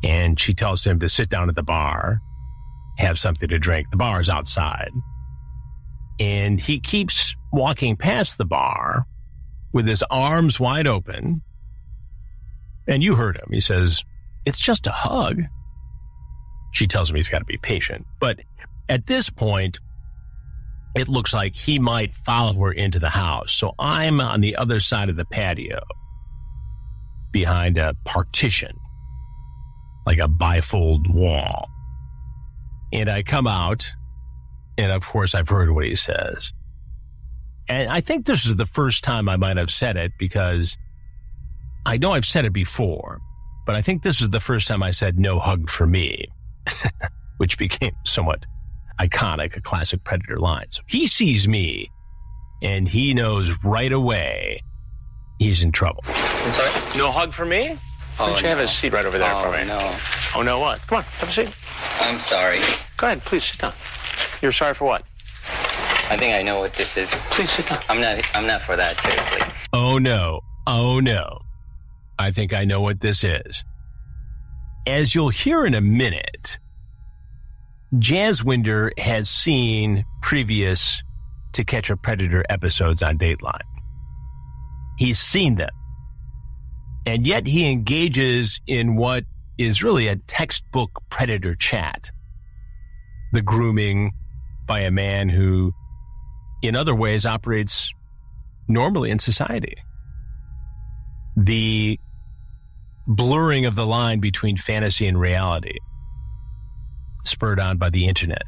And 0.02 0.38
she 0.40 0.54
tells 0.54 0.84
him 0.84 0.98
to 1.00 1.08
sit 1.08 1.30
down 1.30 1.48
at 1.48 1.54
the 1.54 1.62
bar, 1.62 2.20
have 2.98 3.16
something 3.16 3.48
to 3.48 3.60
drink. 3.60 3.88
The 3.92 3.96
bar 3.96 4.20
is 4.20 4.28
outside. 4.28 4.90
And 6.18 6.60
he 6.60 6.80
keeps 6.80 7.36
walking 7.52 7.96
past 7.96 8.38
the 8.38 8.44
bar 8.44 9.06
with 9.72 9.86
his 9.86 10.02
arms 10.10 10.58
wide 10.58 10.88
open. 10.88 11.42
And 12.88 13.02
you 13.02 13.14
heard 13.14 13.36
him. 13.36 13.48
He 13.50 13.60
says, 13.60 14.02
It's 14.44 14.60
just 14.60 14.86
a 14.86 14.92
hug. 14.92 15.42
She 16.72 16.86
tells 16.86 17.10
him 17.10 17.16
he's 17.16 17.28
got 17.28 17.40
to 17.40 17.44
be 17.44 17.58
patient. 17.58 18.06
But 18.18 18.40
at 18.88 19.06
this 19.06 19.30
point, 19.30 19.78
it 20.94 21.08
looks 21.08 21.32
like 21.32 21.54
he 21.54 21.78
might 21.78 22.14
follow 22.14 22.52
her 22.64 22.72
into 22.72 22.98
the 22.98 23.08
house. 23.08 23.52
So 23.52 23.74
I'm 23.78 24.20
on 24.20 24.40
the 24.40 24.56
other 24.56 24.80
side 24.80 25.08
of 25.08 25.16
the 25.16 25.24
patio 25.24 25.80
behind 27.30 27.78
a 27.78 27.94
partition, 28.04 28.76
like 30.06 30.18
a 30.18 30.28
bifold 30.28 31.12
wall. 31.12 31.68
And 32.92 33.08
I 33.08 33.22
come 33.22 33.46
out, 33.46 33.90
and 34.76 34.92
of 34.92 35.06
course, 35.06 35.34
I've 35.34 35.48
heard 35.48 35.70
what 35.70 35.86
he 35.86 35.96
says. 35.96 36.52
And 37.68 37.88
I 37.88 38.02
think 38.02 38.26
this 38.26 38.44
is 38.44 38.56
the 38.56 38.66
first 38.66 39.02
time 39.02 39.28
I 39.28 39.36
might 39.36 39.56
have 39.56 39.70
said 39.70 39.96
it 39.96 40.12
because 40.18 40.76
I 41.84 41.98
know 41.98 42.12
I've 42.12 42.26
said 42.26 42.44
it 42.44 42.52
before, 42.52 43.20
but 43.66 43.74
I 43.74 43.82
think 43.82 44.02
this 44.02 44.20
is 44.20 44.30
the 44.30 44.40
first 44.40 44.68
time 44.68 44.82
I 44.82 44.90
said 44.90 45.18
no 45.18 45.38
hug 45.38 45.68
for 45.68 45.86
me, 45.86 46.28
which 47.38 47.58
became 47.58 47.92
somewhat 48.04 48.44
iconic, 49.00 49.56
a 49.56 49.60
classic 49.60 50.04
Predator 50.04 50.38
line. 50.38 50.66
So 50.70 50.82
he 50.86 51.06
sees 51.06 51.48
me 51.48 51.90
and 52.62 52.88
he 52.88 53.14
knows 53.14 53.52
right 53.64 53.92
away 53.92 54.62
he's 55.38 55.64
in 55.64 55.72
trouble. 55.72 56.02
I'm 56.06 56.54
sorry? 56.54 56.98
No 56.98 57.10
hug 57.10 57.32
for 57.32 57.44
me? 57.44 57.78
Why 58.16 58.26
don't 58.26 58.42
you 58.42 58.48
have 58.48 58.58
a 58.58 58.68
seat 58.68 58.92
right 58.92 59.04
over 59.04 59.18
there 59.18 59.34
oh, 59.34 59.42
for 59.42 59.58
me? 59.58 59.66
no. 59.66 59.94
Oh, 60.36 60.42
no, 60.42 60.60
what? 60.60 60.80
Come 60.86 60.98
on, 60.98 61.04
have 61.04 61.28
a 61.28 61.32
seat. 61.32 61.52
I'm 62.00 62.20
sorry. 62.20 62.60
Go 62.96 63.06
ahead, 63.06 63.22
please 63.24 63.44
sit 63.44 63.60
down. 63.60 63.72
You're 64.40 64.52
sorry 64.52 64.74
for 64.74 64.84
what? 64.84 65.04
I 66.10 66.16
think 66.18 66.34
I 66.34 66.42
know 66.42 66.60
what 66.60 66.74
this 66.74 66.96
is. 66.96 67.10
Please 67.30 67.50
sit 67.50 67.66
down. 67.66 67.80
I'm 67.88 68.00
not. 68.00 68.22
I'm 68.34 68.46
not 68.46 68.62
for 68.62 68.76
that. 68.76 69.00
Seriously. 69.00 69.40
Oh 69.72 69.98
no. 69.98 70.40
Oh 70.66 71.00
no. 71.00 71.40
I 72.22 72.30
think 72.30 72.54
I 72.54 72.64
know 72.64 72.80
what 72.80 73.00
this 73.00 73.24
is. 73.24 73.64
As 74.86 75.14
you'll 75.14 75.28
hear 75.28 75.66
in 75.66 75.74
a 75.74 75.80
minute, 75.80 76.58
Jaswinder 77.94 78.98
has 78.98 79.28
seen 79.28 80.04
previous 80.22 81.02
To 81.54 81.64
Catch 81.64 81.90
a 81.90 81.96
Predator 81.96 82.44
episodes 82.48 83.02
on 83.02 83.18
Dateline. 83.18 83.60
He's 84.98 85.18
seen 85.18 85.56
them. 85.56 85.70
And 87.04 87.26
yet 87.26 87.46
he 87.46 87.68
engages 87.68 88.60
in 88.68 88.94
what 88.94 89.24
is 89.58 89.82
really 89.82 90.06
a 90.06 90.16
textbook 90.16 91.02
predator 91.10 91.56
chat. 91.56 92.12
The 93.32 93.42
grooming 93.42 94.12
by 94.66 94.80
a 94.80 94.92
man 94.92 95.28
who, 95.28 95.72
in 96.62 96.76
other 96.76 96.94
ways, 96.94 97.26
operates 97.26 97.92
normally 98.68 99.10
in 99.10 99.18
society. 99.18 99.76
The 101.36 101.98
blurring 103.06 103.66
of 103.66 103.74
the 103.76 103.86
line 103.86 104.20
between 104.20 104.56
fantasy 104.56 105.06
and 105.06 105.18
reality, 105.20 105.78
spurred 107.24 107.60
on 107.60 107.78
by 107.78 107.90
the 107.90 108.06
internet. 108.06 108.46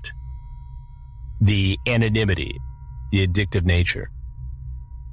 the 1.41 1.79
anonymity, 1.87 2.59
the 3.13 3.27
addictive 3.27 3.65
nature, 3.65 4.11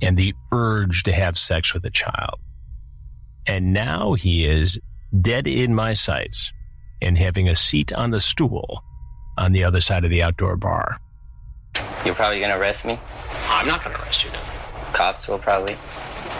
and 0.01 0.17
the 0.17 0.33
urge 0.51 1.03
to 1.03 1.11
have 1.11 1.37
sex 1.37 1.73
with 1.73 1.85
a 1.85 1.89
child. 1.91 2.39
And 3.47 3.73
now 3.73 4.13
he 4.13 4.45
is 4.45 4.79
dead 5.21 5.47
in 5.47 5.75
my 5.75 5.93
sights 5.93 6.53
and 7.01 7.17
having 7.17 7.49
a 7.49 7.55
seat 7.55 7.91
on 7.93 8.11
the 8.11 8.21
stool 8.21 8.83
on 9.37 9.51
the 9.51 9.63
other 9.63 9.81
side 9.81 10.03
of 10.03 10.09
the 10.11 10.23
outdoor 10.23 10.55
bar. 10.57 10.97
You're 12.05 12.15
probably 12.15 12.39
gonna 12.39 12.57
arrest 12.57 12.85
me. 12.85 12.99
I'm 13.47 13.67
not 13.67 13.83
going 13.83 13.95
to 13.95 14.01
arrest 14.03 14.23
you. 14.23 14.29
Cops 14.93 15.27
will 15.27 15.39
probably. 15.39 15.77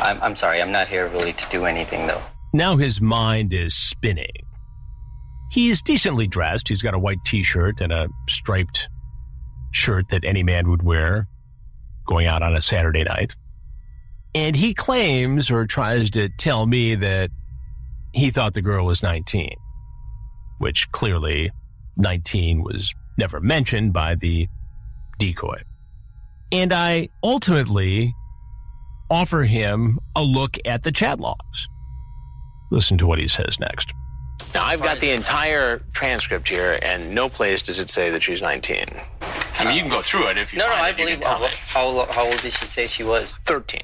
I'm, 0.02 0.22
I'm 0.22 0.36
sorry. 0.36 0.62
I'm 0.62 0.72
not 0.72 0.88
here 0.88 1.08
really 1.10 1.34
to 1.34 1.46
do 1.50 1.66
anything 1.66 2.08
though. 2.08 2.22
Now 2.54 2.78
his 2.78 3.02
mind 3.02 3.54
is 3.54 3.74
spinning. 3.74 4.46
He's 5.52 5.82
decently 5.82 6.28
dressed. 6.28 6.68
He's 6.68 6.82
got 6.82 6.94
a 6.94 7.00
white 7.00 7.24
t 7.26 7.44
shirt 7.44 7.82
and 7.82 7.92
a 7.92 8.10
striped 8.30 8.90
shirt 9.72 10.10
that 10.10 10.24
any 10.26 10.44
man 10.44 10.70
would 10.70 10.84
wear 10.84 11.28
going 12.06 12.28
out 12.28 12.42
on 12.42 12.56
a 12.56 12.62
Saturday 12.62 13.04
night. 13.04 13.36
And 14.34 14.56
he 14.56 14.74
claims 14.74 15.52
or 15.52 15.66
tries 15.66 16.10
to 16.12 16.30
tell 16.30 16.66
me 16.66 16.96
that 16.96 17.32
he 18.14 18.30
thought 18.30 18.54
the 18.54 18.62
girl 18.62 18.86
was 18.86 19.04
19, 19.04 19.56
which 20.60 20.90
clearly 20.92 21.52
19 21.98 22.64
was 22.64 22.94
never 23.18 23.40
mentioned 23.40 23.94
by 23.94 24.16
the 24.16 24.48
decoy. 25.20 25.62
And 26.52 26.74
I 26.74 27.10
ultimately 27.24 28.14
offer 29.10 29.44
him 29.44 30.00
a 30.16 30.24
look 30.24 30.58
at 30.66 30.84
the 30.84 30.92
chat 30.92 31.20
logs. 31.20 31.68
Listen 32.72 32.98
to 32.98 33.06
what 33.06 33.20
he 33.20 33.28
says 33.28 33.60
next. 33.60 33.94
Now, 34.56 34.64
I've 34.66 34.82
got 34.82 35.00
the 35.00 35.12
entire 35.12 35.80
transcript 35.94 36.48
here, 36.48 36.80
and 36.82 37.14
no 37.14 37.30
place 37.30 37.62
does 37.62 37.78
it 37.80 37.90
say 37.90 38.10
that 38.10 38.24
she's 38.24 38.42
19. 38.42 38.86
I 39.60 39.66
mean, 39.66 39.76
you 39.76 39.82
can 39.82 39.92
go 39.92 40.02
through 40.02 40.28
it 40.30 40.38
if 40.38 40.52
you 40.52 40.60
No, 40.60 40.66
no, 40.68 40.74
find 40.74 40.84
I 40.86 40.90
it, 40.90 40.92
you 41.00 41.06
believe. 41.06 41.22
can. 41.22 41.50
How, 41.68 42.06
how 42.10 42.26
old 42.26 42.40
did 42.42 42.52
she 42.54 42.66
say 42.66 42.88
she 42.88 43.04
was? 43.04 43.34
13. 43.46 43.82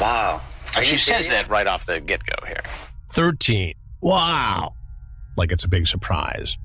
Wow. 0.00 0.40
Are 0.74 0.82
she 0.82 0.96
says 0.96 1.28
that 1.28 1.48
right 1.48 1.66
off 1.66 1.86
the 1.86 2.00
get 2.00 2.22
go 2.24 2.46
here. 2.46 2.62
13. 3.12 3.74
Wow. 4.00 4.74
Like 5.36 5.52
it's 5.52 5.64
a 5.64 5.68
big 5.68 5.86
surprise. 5.86 6.56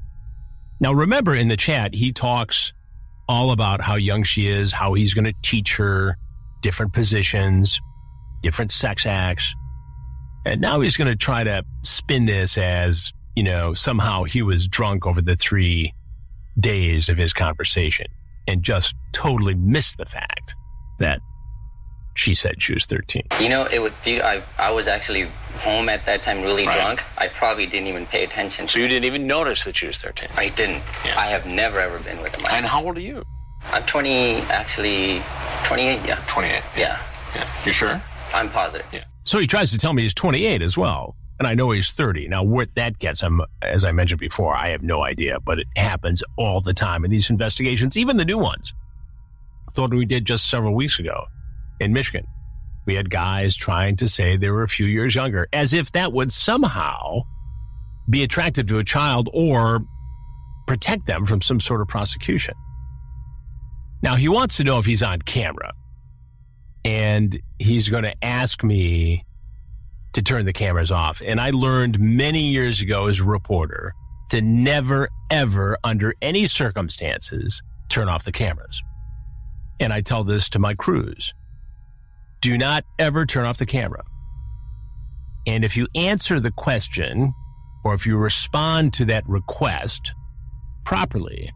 Now, 0.79 0.93
remember 0.93 1.35
in 1.35 1.47
the 1.47 1.57
chat, 1.57 1.93
he 1.93 2.11
talks 2.11 2.73
all 3.27 3.51
about 3.51 3.81
how 3.81 3.95
young 3.95 4.23
she 4.23 4.47
is, 4.47 4.71
how 4.71 4.93
he's 4.93 5.13
going 5.13 5.25
to 5.25 5.33
teach 5.43 5.77
her 5.77 6.17
different 6.61 6.93
positions, 6.93 7.79
different 8.41 8.71
sex 8.71 9.05
acts. 9.05 9.53
And 10.45 10.61
now 10.61 10.81
he's 10.81 10.97
going 10.97 11.07
to 11.09 11.15
try 11.15 11.43
to 11.43 11.63
spin 11.83 12.25
this 12.25 12.57
as, 12.57 13.13
you 13.35 13.43
know, 13.43 13.73
somehow 13.73 14.23
he 14.23 14.41
was 14.41 14.67
drunk 14.67 15.05
over 15.05 15.21
the 15.21 15.35
three 15.35 15.93
days 16.59 17.09
of 17.09 17.17
his 17.17 17.33
conversation 17.33 18.07
and 18.47 18.63
just 18.63 18.95
totally 19.13 19.53
missed 19.55 19.97
the 19.97 20.05
fact 20.05 20.55
that 20.99 21.19
she 22.15 22.35
said 22.35 22.61
she 22.61 22.73
was 22.73 22.85
13. 22.85 23.23
You 23.39 23.47
know, 23.49 23.65
it 23.65 23.79
would. 23.79 23.93
Dude, 24.03 24.21
I 24.21 24.43
I 24.59 24.71
was 24.71 24.87
actually 24.87 25.29
home 25.59 25.87
at 25.87 26.05
that 26.05 26.23
time, 26.23 26.41
really 26.41 26.65
Right. 26.67 26.75
drunk. 26.75 27.03
I 27.17 27.29
probably 27.29 27.65
didn't 27.67 27.87
even 27.87 28.05
pay 28.05 28.23
attention. 28.25 28.67
So 28.67 28.79
you 28.79 28.87
didn't 28.89 29.05
even 29.05 29.27
notice 29.27 29.63
that 29.63 29.77
she 29.77 29.87
was 29.87 29.97
13. 30.01 30.27
I 30.35 30.49
didn't. 30.49 30.83
Yeah. 31.05 31.17
I 31.19 31.27
have 31.27 31.45
never 31.45 31.79
ever 31.79 31.99
been 31.99 32.21
with 32.21 32.33
a 32.33 32.39
minor. 32.39 32.53
And 32.55 32.65
how 32.65 32.83
old 32.83 32.97
are 32.97 33.01
you? 33.01 33.23
I'm 33.65 33.83
20, 33.83 34.37
actually, 34.49 35.21
28. 35.65 36.01
Yeah. 36.05 36.21
28. 36.27 36.63
Yeah. 36.75 36.99
Yeah. 37.33 37.47
You 37.65 37.71
sure? 37.71 38.01
I'm 38.33 38.49
positive. 38.49 38.87
Yeah. 38.91 39.03
So 39.23 39.39
he 39.39 39.47
tries 39.47 39.71
to 39.71 39.77
tell 39.77 39.93
me 39.93 40.03
he's 40.03 40.13
28 40.13 40.61
as 40.61 40.77
well. 40.77 41.15
And 41.39 41.47
I 41.47 41.55
know 41.55 41.71
he's 41.71 41.89
30. 41.89 42.27
Now, 42.27 42.43
what 42.43 42.69
that 42.75 42.99
gets 42.99 43.21
him, 43.21 43.41
as 43.63 43.83
I 43.83 43.91
mentioned 43.91 44.19
before, 44.19 44.55
I 44.55 44.69
have 44.69 44.83
no 44.83 45.03
idea, 45.03 45.39
but 45.39 45.59
it 45.59 45.67
happens 45.75 46.21
all 46.37 46.61
the 46.61 46.73
time 46.73 47.03
in 47.03 47.09
these 47.09 47.29
investigations, 47.29 47.97
even 47.97 48.17
the 48.17 48.25
new 48.25 48.37
ones. 48.37 48.73
Thought 49.73 49.91
we 49.91 50.05
did 50.05 50.25
just 50.25 50.49
several 50.49 50.75
weeks 50.75 50.99
ago 50.99 51.25
in 51.79 51.93
Michigan. 51.93 52.27
We 52.85 52.95
had 52.95 53.09
guys 53.09 53.55
trying 53.55 53.95
to 53.97 54.07
say 54.07 54.37
they 54.37 54.49
were 54.49 54.63
a 54.63 54.69
few 54.69 54.85
years 54.85 55.15
younger, 55.15 55.47
as 55.51 55.73
if 55.73 55.91
that 55.93 56.13
would 56.13 56.31
somehow 56.31 57.21
be 58.09 58.23
attractive 58.23 58.67
to 58.67 58.79
a 58.79 58.83
child 58.83 59.29
or 59.33 59.83
protect 60.67 61.05
them 61.05 61.25
from 61.25 61.41
some 61.41 61.59
sort 61.59 61.81
of 61.81 61.87
prosecution. 61.87 62.53
Now, 64.03 64.15
he 64.15 64.27
wants 64.27 64.57
to 64.57 64.63
know 64.63 64.77
if 64.79 64.85
he's 64.85 65.03
on 65.03 65.21
camera 65.21 65.73
and 66.83 67.39
he's 67.59 67.89
going 67.89 68.03
to 68.03 68.15
ask 68.23 68.63
me 68.63 69.25
to 70.13 70.21
turn 70.21 70.45
the 70.45 70.53
cameras 70.53 70.91
off. 70.91 71.21
And 71.25 71.39
I 71.39 71.51
learned 71.51 71.99
many 71.99 72.41
years 72.41 72.81
ago 72.81 73.07
as 73.07 73.19
a 73.19 73.23
reporter 73.23 73.93
to 74.29 74.41
never, 74.41 75.09
ever, 75.29 75.77
under 75.83 76.13
any 76.21 76.47
circumstances, 76.47 77.61
turn 77.89 78.09
off 78.09 78.23
the 78.23 78.31
cameras. 78.31 78.81
And 79.79 79.91
I 79.93 80.01
tell 80.01 80.23
this 80.23 80.49
to 80.49 80.59
my 80.59 80.73
crews 80.73 81.33
do 82.41 82.57
not 82.57 82.83
ever 82.97 83.25
turn 83.27 83.45
off 83.45 83.59
the 83.59 83.67
camera. 83.67 84.03
And 85.45 85.63
if 85.63 85.77
you 85.77 85.87
answer 85.93 86.39
the 86.39 86.49
question 86.49 87.33
or 87.83 87.93
if 87.93 88.07
you 88.07 88.17
respond 88.17 88.93
to 88.95 89.05
that 89.05 89.27
request 89.27 90.15
properly, 90.85 91.51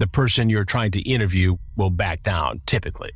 the 0.00 0.08
person 0.08 0.48
you're 0.48 0.64
trying 0.64 0.90
to 0.90 1.00
interview 1.02 1.56
will 1.76 1.90
back 1.90 2.24
down 2.24 2.60
typically 2.66 3.12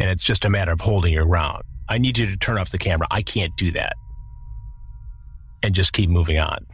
and 0.00 0.08
it's 0.08 0.24
just 0.24 0.46
a 0.46 0.48
matter 0.48 0.72
of 0.72 0.80
holding 0.80 1.12
your 1.12 1.26
ground. 1.26 1.62
I 1.88 1.98
need 1.98 2.16
you 2.18 2.26
to 2.26 2.36
turn 2.36 2.58
off 2.58 2.70
the 2.70 2.78
camera. 2.78 3.06
I 3.10 3.20
can't 3.20 3.54
do 3.56 3.70
that. 3.72 3.92
And 5.62 5.74
just 5.74 5.92
keep 5.92 6.08
moving 6.08 6.38
on. 6.38 6.66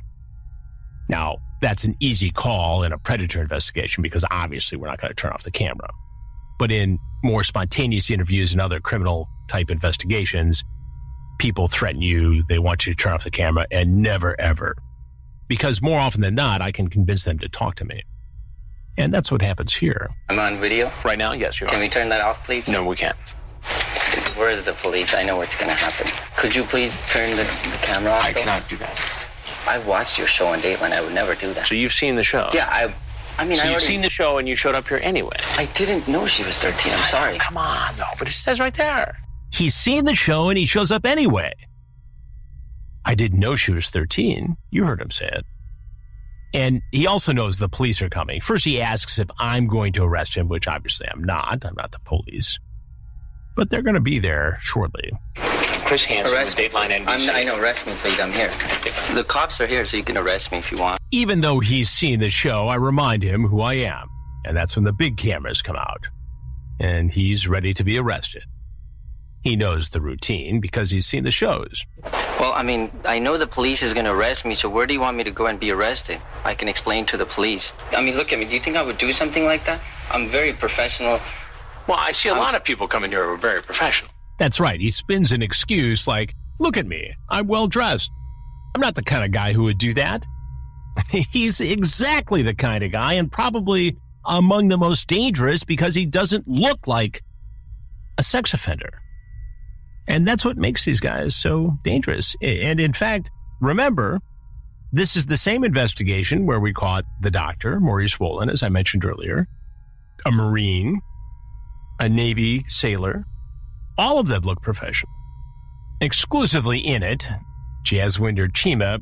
Now, 1.08 1.38
that's 1.60 1.84
an 1.84 1.96
easy 1.98 2.30
call 2.30 2.84
in 2.84 2.92
a 2.92 2.98
predator 2.98 3.42
investigation 3.42 4.02
because 4.02 4.24
obviously 4.30 4.78
we're 4.78 4.86
not 4.86 5.00
going 5.00 5.10
to 5.10 5.14
turn 5.14 5.32
off 5.32 5.42
the 5.42 5.50
camera. 5.50 5.88
But 6.58 6.70
in 6.70 6.98
more 7.24 7.42
spontaneous 7.42 8.10
interviews 8.10 8.52
and 8.52 8.60
other 8.60 8.78
criminal 8.78 9.28
type 9.48 9.70
investigations, 9.70 10.62
people 11.40 11.66
threaten 11.66 12.02
you. 12.02 12.44
They 12.48 12.60
want 12.60 12.86
you 12.86 12.94
to 12.94 12.96
turn 12.96 13.14
off 13.14 13.24
the 13.24 13.30
camera 13.30 13.66
and 13.72 14.02
never 14.02 14.40
ever. 14.40 14.76
Because 15.48 15.82
more 15.82 15.98
often 15.98 16.20
than 16.20 16.36
not, 16.36 16.62
I 16.62 16.70
can 16.70 16.88
convince 16.88 17.24
them 17.24 17.40
to 17.40 17.48
talk 17.48 17.76
to 17.76 17.84
me. 17.84 18.04
And 18.98 19.12
that's 19.12 19.30
what 19.30 19.42
happens 19.42 19.74
here. 19.74 20.08
I'm 20.28 20.38
on 20.38 20.58
video. 20.58 20.90
Right 21.04 21.18
now, 21.18 21.32
yes, 21.32 21.60
you 21.60 21.66
are. 21.66 21.70
Can 21.70 21.80
we 21.80 21.88
turn 21.88 22.08
that 22.08 22.20
off, 22.22 22.44
please? 22.44 22.66
No, 22.68 22.84
we 22.84 22.96
can't. 22.96 23.16
Where 24.36 24.50
is 24.50 24.64
the 24.64 24.72
police? 24.74 25.14
I 25.14 25.22
know 25.22 25.36
what's 25.36 25.54
gonna 25.56 25.74
happen. 25.74 26.10
Could 26.36 26.54
you 26.54 26.64
please 26.64 26.96
turn 27.10 27.30
the, 27.30 27.44
the 27.44 27.78
camera 27.82 28.12
off? 28.12 28.24
I 28.24 28.32
though? 28.32 28.40
cannot 28.40 28.68
do 28.68 28.76
that. 28.78 29.00
I 29.66 29.78
watched 29.78 30.16
your 30.18 30.26
show 30.26 30.46
on 30.48 30.60
Dateline. 30.60 30.92
I 30.92 31.00
would 31.00 31.12
never 31.14 31.34
do 31.34 31.52
that. 31.54 31.66
So 31.66 31.74
you've 31.74 31.92
seen 31.92 32.16
the 32.16 32.22
show? 32.24 32.48
yeah, 32.52 32.68
I. 32.70 32.94
I 33.38 33.44
mean, 33.44 33.58
So 33.58 33.64
I 33.64 33.66
you've 33.66 33.72
already. 33.72 33.86
seen 33.86 34.00
the 34.00 34.08
show 34.08 34.38
and 34.38 34.48
you 34.48 34.56
showed 34.56 34.74
up 34.74 34.88
here 34.88 34.98
anyway. 35.02 35.36
I 35.58 35.66
didn't 35.74 36.08
know 36.08 36.26
she 36.26 36.42
was 36.42 36.56
13. 36.58 36.90
I'm 36.92 37.04
sorry. 37.04 37.38
Come 37.38 37.58
on, 37.58 37.94
no, 37.98 38.04
but 38.18 38.28
it 38.28 38.32
says 38.32 38.60
right 38.60 38.72
there. 38.72 39.14
He's 39.52 39.74
seen 39.74 40.06
the 40.06 40.14
show 40.14 40.48
and 40.48 40.56
he 40.58 40.64
shows 40.64 40.90
up 40.90 41.04
anyway. 41.04 41.52
I 43.04 43.14
didn't 43.14 43.38
know 43.38 43.54
she 43.56 43.72
was 43.72 43.90
13. 43.90 44.56
You 44.70 44.84
heard 44.86 45.02
him 45.02 45.10
say 45.10 45.26
it. 45.30 45.44
And 46.56 46.80
he 46.90 47.06
also 47.06 47.34
knows 47.34 47.58
the 47.58 47.68
police 47.68 48.00
are 48.00 48.08
coming. 48.08 48.40
First, 48.40 48.64
he 48.64 48.80
asks 48.80 49.18
if 49.18 49.28
I'm 49.38 49.66
going 49.66 49.92
to 49.92 50.04
arrest 50.04 50.34
him, 50.34 50.48
which 50.48 50.66
obviously 50.66 51.06
I'm 51.06 51.22
not. 51.22 51.66
I'm 51.66 51.74
not 51.76 51.92
the 51.92 51.98
police. 51.98 52.58
But 53.54 53.68
they're 53.68 53.82
going 53.82 53.94
to 53.94 54.00
be 54.00 54.18
there 54.18 54.56
shortly. 54.62 55.12
Chris 55.34 56.04
Hansen 56.04 56.34
Arrest 56.34 56.56
with 56.56 56.72
Dateline 56.72 56.88
NBC. 56.88 57.28
I'm, 57.28 57.36
I 57.36 57.44
know. 57.44 57.58
Arrest 57.58 57.86
me, 57.86 57.92
please. 58.00 58.18
I'm 58.18 58.32
here. 58.32 58.50
The 59.14 59.22
cops 59.22 59.60
are 59.60 59.66
here, 59.66 59.84
so 59.84 59.98
you 59.98 60.02
can 60.02 60.16
arrest 60.16 60.50
me 60.50 60.56
if 60.56 60.72
you 60.72 60.78
want. 60.78 60.98
Even 61.10 61.42
though 61.42 61.60
he's 61.60 61.90
seen 61.90 62.20
the 62.20 62.30
show, 62.30 62.68
I 62.68 62.76
remind 62.76 63.22
him 63.22 63.46
who 63.46 63.60
I 63.60 63.74
am. 63.74 64.08
And 64.46 64.56
that's 64.56 64.76
when 64.76 64.84
the 64.86 64.94
big 64.94 65.18
cameras 65.18 65.60
come 65.60 65.76
out. 65.76 66.06
And 66.80 67.10
he's 67.10 67.46
ready 67.46 67.74
to 67.74 67.84
be 67.84 67.98
arrested. 67.98 68.44
He 69.42 69.56
knows 69.56 69.90
the 69.90 70.00
routine 70.00 70.60
because 70.60 70.90
he's 70.90 71.06
seen 71.06 71.24
the 71.24 71.30
shows. 71.30 71.84
Well, 72.38 72.52
I 72.52 72.62
mean, 72.62 72.90
I 73.04 73.18
know 73.18 73.38
the 73.38 73.46
police 73.46 73.82
is 73.82 73.94
going 73.94 74.04
to 74.04 74.12
arrest 74.12 74.44
me, 74.44 74.54
so 74.54 74.68
where 74.68 74.86
do 74.86 74.92
you 74.92 75.00
want 75.00 75.16
me 75.16 75.24
to 75.24 75.30
go 75.30 75.46
and 75.46 75.58
be 75.58 75.70
arrested? 75.70 76.20
I 76.44 76.54
can 76.54 76.68
explain 76.68 77.06
to 77.06 77.16
the 77.16 77.24
police. 77.24 77.72
I 77.92 78.02
mean, 78.02 78.16
look 78.16 78.32
at 78.32 78.38
me. 78.38 78.44
Do 78.44 78.54
you 78.54 78.60
think 78.60 78.76
I 78.76 78.82
would 78.82 78.98
do 78.98 79.10
something 79.12 79.44
like 79.44 79.64
that? 79.64 79.80
I'm 80.10 80.28
very 80.28 80.52
professional. 80.52 81.18
Well, 81.88 81.96
I 81.98 82.12
see 82.12 82.28
a 82.28 82.34
lot 82.34 82.54
of 82.54 82.62
people 82.62 82.88
coming 82.88 83.10
here 83.10 83.24
who 83.24 83.30
are 83.32 83.36
very 83.38 83.62
professional. 83.62 84.10
That's 84.38 84.60
right. 84.60 84.78
He 84.78 84.90
spins 84.90 85.32
an 85.32 85.42
excuse 85.42 86.06
like, 86.06 86.34
look 86.58 86.76
at 86.76 86.86
me. 86.86 87.14
I'm 87.30 87.46
well 87.46 87.68
dressed. 87.68 88.10
I'm 88.74 88.82
not 88.82 88.96
the 88.96 89.02
kind 89.02 89.24
of 89.24 89.30
guy 89.30 89.54
who 89.54 89.62
would 89.62 89.78
do 89.78 89.94
that. 89.94 90.26
He's 91.10 91.60
exactly 91.60 92.42
the 92.42 92.54
kind 92.54 92.84
of 92.84 92.92
guy 92.92 93.14
and 93.14 93.32
probably 93.32 93.96
among 94.26 94.68
the 94.68 94.76
most 94.76 95.08
dangerous 95.08 95.64
because 95.64 95.94
he 95.94 96.04
doesn't 96.04 96.46
look 96.46 96.86
like 96.86 97.22
a 98.18 98.22
sex 98.22 98.52
offender. 98.52 99.00
And 100.08 100.26
that's 100.26 100.44
what 100.44 100.56
makes 100.56 100.84
these 100.84 101.00
guys 101.00 101.34
so 101.34 101.76
dangerous. 101.82 102.36
And 102.40 102.78
in 102.78 102.92
fact, 102.92 103.30
remember, 103.60 104.20
this 104.92 105.16
is 105.16 105.26
the 105.26 105.36
same 105.36 105.64
investigation 105.64 106.46
where 106.46 106.60
we 106.60 106.72
caught 106.72 107.04
the 107.20 107.30
doctor, 107.30 107.80
Maurice 107.80 108.16
Wolin, 108.16 108.50
as 108.50 108.62
I 108.62 108.68
mentioned 108.68 109.04
earlier, 109.04 109.48
a 110.24 110.30
Marine, 110.30 111.00
a 111.98 112.08
Navy 112.08 112.64
sailor, 112.68 113.24
all 113.98 114.18
of 114.18 114.28
them 114.28 114.42
look 114.42 114.62
professional. 114.62 115.12
Exclusively 116.00 116.78
in 116.78 117.02
it, 117.02 117.28
Jaswinder 117.84 118.48
Cheema 118.52 119.00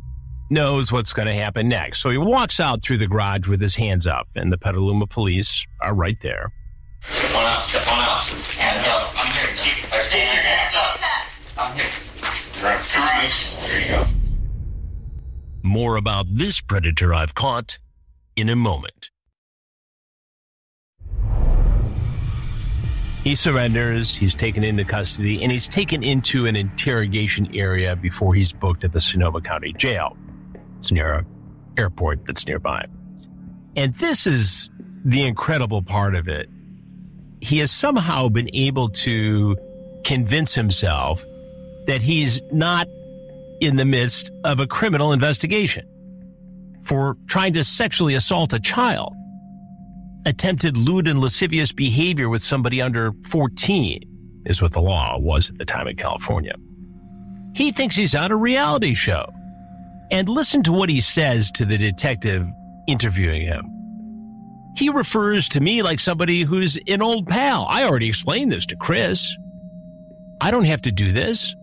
knows 0.51 0.93
what's 0.93 1.13
going 1.13 1.27
to 1.27 1.35
happen 1.35 1.69
next. 1.69 2.01
So 2.01 2.11
he 2.11 2.19
walks 2.19 2.61
out 2.61 2.83
through 2.83 2.99
the 2.99 3.07
garage 3.07 3.49
with 3.49 3.61
his 3.61 3.75
hands 3.75 4.07
up, 4.07 4.29
and 4.37 4.53
the 4.53 4.59
Petaluma 4.59 5.07
police 5.07 5.67
are 5.83 5.95
right 5.95 6.21
there. 6.21 6.53
Step 7.11 7.35
on 7.35 7.45
out, 7.45 7.65
step 7.65 7.93
on 7.93 7.99
out. 7.99 8.15
Up. 8.87 9.13
I'm 9.17 9.33
here. 9.33 10.54
Up. 11.65 11.71
I'm 11.71 11.77
here. 11.79 11.91
Grab 12.61 12.81
There 13.67 13.81
you 13.81 13.89
go. 13.89 14.07
More 15.63 15.97
about 15.97 16.27
this 16.31 16.61
predator 16.61 17.15
I've 17.15 17.35
caught 17.35 17.79
in 18.37 18.49
a 18.49 18.57
moment. 18.57 19.11
He 23.23 23.35
surrenders, 23.35 24.15
he's 24.15 24.35
taken 24.35 24.63
into 24.63 24.85
custody, 24.85 25.43
and 25.43 25.51
he's 25.51 25.67
taken 25.67 26.03
into 26.03 26.45
an 26.45 26.57
interrogation 26.57 27.49
area 27.55 27.97
before 27.97 28.35
he's 28.35 28.53
booked 28.53 28.85
at 28.85 28.93
the 28.93 29.01
Sonoma 29.01 29.41
County 29.41 29.73
Jail. 29.73 30.15
It's 30.79 30.93
near 30.93 31.15
a 31.15 31.27
airport 31.79 32.27
that's 32.27 32.47
nearby. 32.47 32.85
And 33.77 33.95
this 33.95 34.27
is 34.27 34.69
the 35.07 35.25
incredible 35.25 35.83
part 35.83 36.15
of 36.15 36.29
it. 36.29 36.51
He 37.41 37.59
has 37.59 37.71
somehow 37.71 38.29
been 38.29 38.51
able 38.53 38.91
to 38.91 39.57
convince 40.05 40.55
himself 40.55 41.25
that 41.87 42.03
he's 42.03 42.41
not 42.51 42.87
in 43.61 43.77
the 43.77 43.85
midst 43.85 44.31
of 44.45 44.61
a 44.61 44.67
criminal 44.67 45.13
investigation 45.13 45.87
for 46.83 47.17
trying 47.27 47.55
to 47.55 47.65
sexually 47.65 48.15
assault 48.15 48.53
a 48.53 48.61
child 48.61 49.15
attempted 50.27 50.77
lewd 50.77 51.07
and 51.07 51.19
lascivious 51.19 51.73
behavior 51.73 52.29
with 52.29 52.43
somebody 52.43 52.81
under 52.81 53.13
14 53.29 54.01
is 54.47 54.61
what 54.63 54.73
the 54.73 54.81
law 54.81 55.19
was 55.19 55.51
at 55.51 55.59
the 55.59 55.65
time 55.65 55.87
in 55.87 55.97
California. 55.97 56.55
He 57.55 57.73
thinks 57.73 57.95
he's 57.95 58.15
on 58.15 58.31
a 58.31 58.37
reality 58.37 58.95
show. 58.95 59.27
And 60.11 60.29
listen 60.29 60.63
to 60.65 60.73
what 60.73 60.91
he 60.91 61.01
says 61.01 61.51
to 61.53 61.65
the 61.65 61.79
detective 61.79 62.47
interviewing 62.87 63.43
him. 63.43 63.71
He 64.77 64.91
refers 64.91 65.49
to 65.51 65.61
me 65.61 65.83
like 65.83 66.01
somebody 66.01 66.43
who's 66.43 66.79
an 66.89 67.01
old 67.01 67.27
pal. 67.27 67.67
I 67.71 67.85
already 67.85 68.09
explained 68.09 68.53
this 68.53 68.67
to 68.67 68.77
Chris. 68.77 69.35
I 70.41 70.51
don't 70.51 70.65
have 70.65 70.83
to 70.83 70.93
do 70.93 71.13
this. 71.13 71.55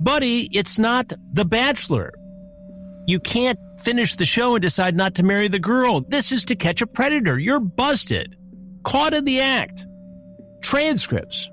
Buddy, 0.00 0.48
it's 0.52 0.78
not 0.78 1.12
The 1.32 1.44
Bachelor. 1.44 2.12
You 3.06 3.18
can't 3.18 3.58
finish 3.80 4.14
the 4.14 4.24
show 4.24 4.54
and 4.54 4.62
decide 4.62 4.94
not 4.94 5.14
to 5.16 5.22
marry 5.22 5.48
the 5.48 5.58
girl. 5.58 6.02
This 6.02 6.30
is 6.30 6.44
to 6.46 6.56
catch 6.56 6.82
a 6.82 6.86
predator. 6.86 7.38
You're 7.38 7.60
busted. 7.60 8.36
Caught 8.84 9.14
in 9.14 9.24
the 9.24 9.40
act. 9.40 9.86
Transcripts. 10.60 11.50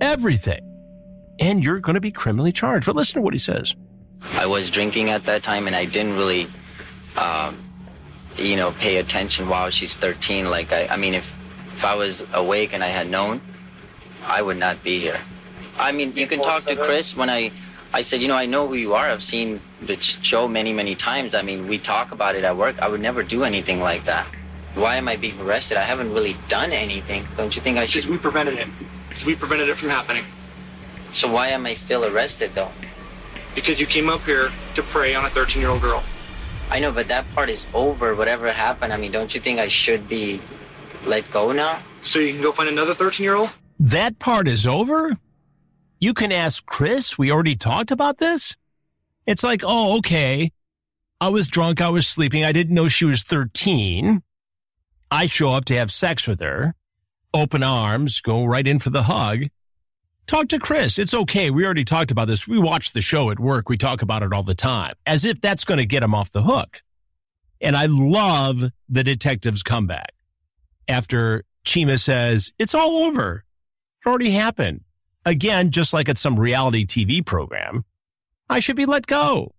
Everything. 0.00 0.60
And 1.40 1.64
you're 1.64 1.80
going 1.80 1.94
to 1.94 2.00
be 2.00 2.10
criminally 2.10 2.52
charged. 2.52 2.86
But 2.86 2.96
listen 2.96 3.14
to 3.14 3.22
what 3.22 3.32
he 3.32 3.38
says. 3.38 3.74
I 4.32 4.46
was 4.46 4.70
drinking 4.70 5.10
at 5.10 5.24
that 5.26 5.42
time 5.42 5.66
and 5.66 5.76
I 5.76 5.84
didn't 5.84 6.16
really, 6.16 6.48
um, 7.16 7.62
you 8.36 8.56
know, 8.56 8.72
pay 8.72 8.96
attention 8.96 9.48
while 9.48 9.70
she's 9.70 9.94
13. 9.94 10.50
Like, 10.50 10.72
I, 10.72 10.86
I 10.88 10.96
mean, 10.96 11.14
if, 11.14 11.30
if 11.74 11.84
I 11.84 11.94
was 11.94 12.22
awake 12.32 12.72
and 12.72 12.82
I 12.82 12.88
had 12.88 13.08
known, 13.08 13.40
I 14.24 14.42
would 14.42 14.56
not 14.56 14.82
be 14.82 14.98
here. 14.98 15.20
I 15.78 15.92
mean, 15.92 16.16
you 16.16 16.26
can 16.26 16.40
talk 16.40 16.64
to 16.64 16.76
Chris 16.76 17.16
when 17.16 17.30
I 17.30 17.50
I 17.92 18.02
said, 18.02 18.20
you 18.20 18.26
know, 18.26 18.34
I 18.34 18.46
know 18.46 18.66
who 18.66 18.74
you 18.74 18.94
are. 18.94 19.08
I've 19.08 19.22
seen 19.22 19.60
the 19.80 19.96
show 20.00 20.48
many, 20.48 20.72
many 20.72 20.96
times. 20.96 21.32
I 21.32 21.42
mean, 21.42 21.68
we 21.68 21.78
talk 21.78 22.10
about 22.10 22.34
it 22.34 22.42
at 22.42 22.56
work. 22.56 22.76
I 22.82 22.88
would 22.88 23.00
never 23.00 23.22
do 23.22 23.44
anything 23.44 23.78
like 23.78 24.04
that. 24.06 24.26
Why 24.74 24.96
am 24.96 25.06
I 25.06 25.14
being 25.14 25.40
arrested? 25.40 25.76
I 25.76 25.82
haven't 25.82 26.12
really 26.12 26.36
done 26.48 26.72
anything. 26.72 27.24
Don't 27.36 27.54
you 27.54 27.62
think 27.62 27.78
I 27.78 27.86
should? 27.86 28.02
Because 28.02 28.10
we 28.10 28.18
prevented 28.18 28.58
it. 28.58 28.66
Because 29.08 29.24
we 29.24 29.36
prevented 29.36 29.68
it 29.68 29.76
from 29.76 29.90
happening. 29.90 30.24
So 31.12 31.30
why 31.30 31.48
am 31.48 31.66
I 31.66 31.74
still 31.74 32.04
arrested, 32.04 32.52
though? 32.56 32.72
Because 33.54 33.78
you 33.78 33.86
came 33.86 34.08
up 34.08 34.22
here 34.22 34.50
to 34.74 34.82
prey 34.82 35.14
on 35.14 35.24
a 35.24 35.30
13 35.30 35.62
year 35.62 35.70
old 35.70 35.80
girl. 35.80 36.02
I 36.70 36.80
know, 36.80 36.90
but 36.90 37.06
that 37.06 37.24
part 37.32 37.48
is 37.48 37.64
over. 37.74 38.16
Whatever 38.16 38.50
happened, 38.50 38.92
I 38.92 38.96
mean, 38.96 39.12
don't 39.12 39.32
you 39.32 39.40
think 39.40 39.60
I 39.60 39.68
should 39.68 40.08
be 40.08 40.40
let 41.04 41.30
go 41.30 41.52
now? 41.52 41.80
So 42.02 42.18
you 42.18 42.32
can 42.32 42.42
go 42.42 42.50
find 42.50 42.68
another 42.68 42.96
13 42.96 43.22
year 43.22 43.36
old? 43.36 43.50
That 43.78 44.18
part 44.18 44.48
is 44.48 44.66
over? 44.66 45.16
You 46.04 46.12
can 46.12 46.32
ask 46.32 46.66
Chris. 46.66 47.16
We 47.16 47.32
already 47.32 47.56
talked 47.56 47.90
about 47.90 48.18
this. 48.18 48.54
It's 49.26 49.42
like, 49.42 49.62
oh, 49.64 49.96
okay. 49.96 50.52
I 51.18 51.28
was 51.28 51.48
drunk. 51.48 51.80
I 51.80 51.88
was 51.88 52.06
sleeping. 52.06 52.44
I 52.44 52.52
didn't 52.52 52.74
know 52.74 52.88
she 52.88 53.06
was 53.06 53.22
13. 53.22 54.22
I 55.10 55.24
show 55.24 55.54
up 55.54 55.64
to 55.64 55.76
have 55.76 55.90
sex 55.90 56.28
with 56.28 56.40
her, 56.40 56.74
open 57.32 57.62
arms, 57.62 58.20
go 58.20 58.44
right 58.44 58.66
in 58.66 58.80
for 58.80 58.90
the 58.90 59.04
hug. 59.04 59.44
Talk 60.26 60.48
to 60.48 60.58
Chris. 60.58 60.98
It's 60.98 61.14
okay. 61.14 61.48
We 61.48 61.64
already 61.64 61.86
talked 61.86 62.10
about 62.10 62.28
this. 62.28 62.46
We 62.46 62.58
watch 62.58 62.92
the 62.92 63.00
show 63.00 63.30
at 63.30 63.40
work. 63.40 63.70
We 63.70 63.78
talk 63.78 64.02
about 64.02 64.22
it 64.22 64.34
all 64.34 64.42
the 64.42 64.54
time 64.54 64.96
as 65.06 65.24
if 65.24 65.40
that's 65.40 65.64
going 65.64 65.78
to 65.78 65.86
get 65.86 66.02
him 66.02 66.14
off 66.14 66.30
the 66.32 66.42
hook. 66.42 66.82
And 67.62 67.74
I 67.74 67.86
love 67.86 68.62
the 68.90 69.04
detective's 69.04 69.62
comeback 69.62 70.12
after 70.86 71.44
Cheema 71.64 71.98
says, 71.98 72.52
it's 72.58 72.74
all 72.74 73.06
over. 73.06 73.42
It 74.04 74.08
already 74.10 74.32
happened. 74.32 74.83
Again, 75.26 75.70
just 75.70 75.92
like 75.92 76.08
at 76.08 76.18
some 76.18 76.38
reality 76.38 76.86
TV 76.86 77.24
program, 77.24 77.84
I 78.48 78.58
should 78.58 78.76
be 78.76 78.86
let 78.86 79.06
go. 79.06 79.54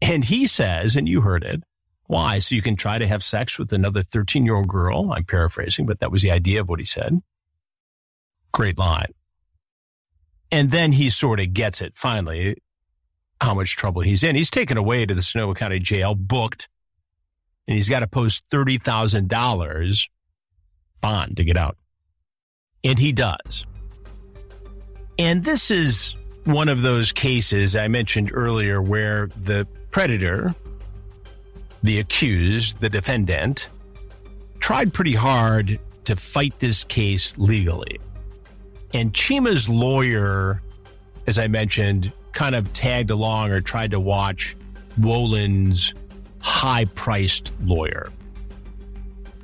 And 0.00 0.24
he 0.24 0.46
says, 0.46 0.96
and 0.96 1.08
you 1.08 1.20
heard 1.20 1.44
it, 1.44 1.62
why? 2.06 2.40
So 2.40 2.54
you 2.54 2.62
can 2.62 2.76
try 2.76 2.98
to 2.98 3.06
have 3.06 3.22
sex 3.22 3.58
with 3.58 3.72
another 3.72 4.02
13 4.02 4.44
year 4.44 4.56
old 4.56 4.68
girl. 4.68 5.12
I'm 5.12 5.24
paraphrasing, 5.24 5.86
but 5.86 6.00
that 6.00 6.10
was 6.10 6.22
the 6.22 6.30
idea 6.30 6.60
of 6.60 6.68
what 6.68 6.80
he 6.80 6.84
said. 6.84 7.22
Great 8.52 8.76
line. 8.76 9.14
And 10.50 10.70
then 10.70 10.92
he 10.92 11.08
sort 11.08 11.40
of 11.40 11.54
gets 11.54 11.80
it 11.80 11.96
finally, 11.96 12.56
how 13.40 13.54
much 13.54 13.76
trouble 13.76 14.02
he's 14.02 14.22
in. 14.22 14.36
He's 14.36 14.50
taken 14.50 14.76
away 14.76 15.06
to 15.06 15.14
the 15.14 15.22
Sonoma 15.22 15.54
County 15.54 15.78
Jail, 15.78 16.14
booked, 16.14 16.68
and 17.66 17.76
he's 17.76 17.88
got 17.88 18.00
to 18.00 18.06
post 18.06 18.44
$30,000 18.50 20.08
bond 21.00 21.36
to 21.36 21.44
get 21.44 21.56
out. 21.56 21.76
And 22.84 22.98
he 22.98 23.12
does. 23.12 23.64
And 25.18 25.44
this 25.44 25.70
is 25.70 26.14
one 26.44 26.68
of 26.68 26.82
those 26.82 27.12
cases 27.12 27.76
I 27.76 27.88
mentioned 27.88 28.30
earlier 28.32 28.80
where 28.82 29.28
the 29.44 29.66
predator, 29.90 30.54
the 31.82 32.00
accused, 32.00 32.80
the 32.80 32.88
defendant, 32.88 33.68
tried 34.58 34.92
pretty 34.92 35.14
hard 35.14 35.78
to 36.04 36.16
fight 36.16 36.58
this 36.58 36.84
case 36.84 37.36
legally. 37.38 38.00
And 38.94 39.12
Cheema's 39.12 39.68
lawyer, 39.68 40.62
as 41.26 41.38
I 41.38 41.46
mentioned, 41.46 42.12
kind 42.32 42.54
of 42.54 42.72
tagged 42.72 43.10
along 43.10 43.50
or 43.50 43.60
tried 43.60 43.92
to 43.92 44.00
watch 44.00 44.56
Wollen's 45.00 45.94
high 46.40 46.84
priced 46.86 47.52
lawyer. 47.62 48.10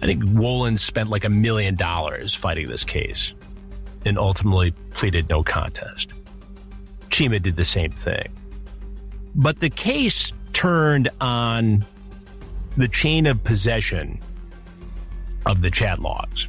I 0.01 0.07
think 0.07 0.23
Wollen 0.25 0.79
spent 0.79 1.11
like 1.11 1.25
a 1.25 1.31
million 1.31 1.75
dollars 1.75 2.35
fighting 2.35 2.69
this 2.69 2.85
case 2.85 3.35
and 4.09 4.19
ultimately 4.19 4.73
pleaded 4.95 5.29
no 5.29 5.45
contest. 5.45 6.11
Cheema 7.11 7.41
did 7.41 7.57
the 7.57 7.65
same 7.65 7.93
thing. 7.93 8.29
But 9.35 9.61
the 9.61 9.71
case 9.71 10.33
turned 10.53 11.09
on 11.21 11.85
the 12.77 12.89
chain 12.89 13.27
of 13.27 13.45
possession 13.45 14.21
of 15.47 15.63
the 15.63 15.71
chat 15.71 16.01
logs. 16.01 16.49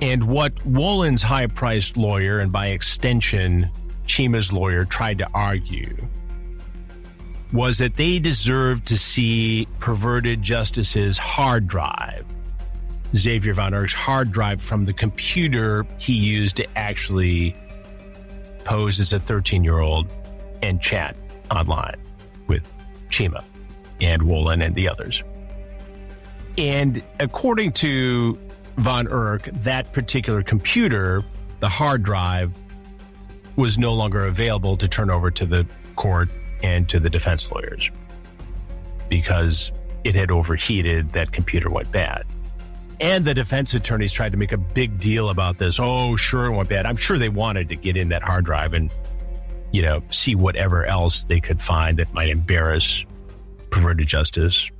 And 0.00 0.24
what 0.24 0.64
Wollen's 0.66 1.22
high 1.22 1.46
priced 1.46 1.96
lawyer, 1.96 2.38
and 2.38 2.52
by 2.52 2.68
extension, 2.68 3.70
Cheema's 4.06 4.52
lawyer, 4.52 4.84
tried 4.84 5.18
to 5.18 5.28
argue 5.32 5.96
was 7.52 7.78
that 7.78 7.96
they 7.96 8.18
deserved 8.18 8.86
to 8.86 8.98
see 8.98 9.66
perverted 9.78 10.42
justice's 10.42 11.16
hard 11.16 11.66
drive 11.66 12.24
Xavier 13.16 13.54
Von 13.54 13.72
Erck's 13.72 13.94
hard 13.94 14.32
drive 14.32 14.60
from 14.60 14.84
the 14.84 14.92
computer 14.92 15.86
he 15.98 16.12
used 16.12 16.56
to 16.56 16.66
actually 16.76 17.56
pose 18.64 19.00
as 19.00 19.12
a 19.12 19.20
13 19.20 19.64
year 19.64 19.78
old 19.78 20.08
and 20.62 20.80
chat 20.80 21.16
online 21.50 21.96
with 22.46 22.62
Cheema 23.08 23.42
and 24.00 24.22
Wollen 24.22 24.64
and 24.64 24.74
the 24.74 24.88
others. 24.88 25.22
And 26.58 27.02
according 27.20 27.72
to 27.72 28.38
Von 28.76 29.06
Erck, 29.08 29.44
that 29.62 29.92
particular 29.92 30.42
computer, 30.42 31.22
the 31.60 31.68
hard 31.68 32.02
drive, 32.02 32.52
was 33.56 33.78
no 33.78 33.94
longer 33.94 34.26
available 34.26 34.76
to 34.76 34.88
turn 34.88 35.10
over 35.10 35.30
to 35.30 35.46
the 35.46 35.66
court 35.94 36.28
and 36.62 36.88
to 36.88 37.00
the 37.00 37.08
defense 37.08 37.50
lawyers 37.50 37.90
because 39.08 39.72
it 40.04 40.14
had 40.14 40.30
overheated, 40.30 41.10
that 41.10 41.32
computer 41.32 41.70
went 41.70 41.90
bad. 41.90 42.24
And 43.00 43.24
the 43.24 43.34
defense 43.34 43.74
attorneys 43.74 44.12
tried 44.12 44.32
to 44.32 44.38
make 44.38 44.52
a 44.52 44.56
big 44.56 44.98
deal 44.98 45.28
about 45.28 45.58
this. 45.58 45.78
Oh, 45.78 46.16
sure, 46.16 46.46
it 46.46 46.56
went 46.56 46.68
bad. 46.68 46.86
I'm 46.86 46.96
sure 46.96 47.18
they 47.18 47.28
wanted 47.28 47.68
to 47.68 47.76
get 47.76 47.96
in 47.96 48.08
that 48.08 48.22
hard 48.22 48.44
drive 48.46 48.72
and, 48.72 48.90
you 49.70 49.82
know, 49.82 50.02
see 50.10 50.34
whatever 50.34 50.84
else 50.86 51.24
they 51.24 51.40
could 51.40 51.60
find 51.60 51.98
that 51.98 52.12
might 52.14 52.30
embarrass 52.30 53.04
perverted 53.70 54.06
justice, 54.06 54.70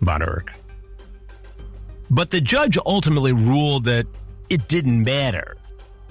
Von 0.00 0.22
Erck. 0.22 0.50
But 2.10 2.30
the 2.30 2.40
judge 2.40 2.78
ultimately 2.84 3.32
ruled 3.32 3.84
that 3.84 4.06
it 4.48 4.68
didn't 4.68 5.02
matter 5.02 5.56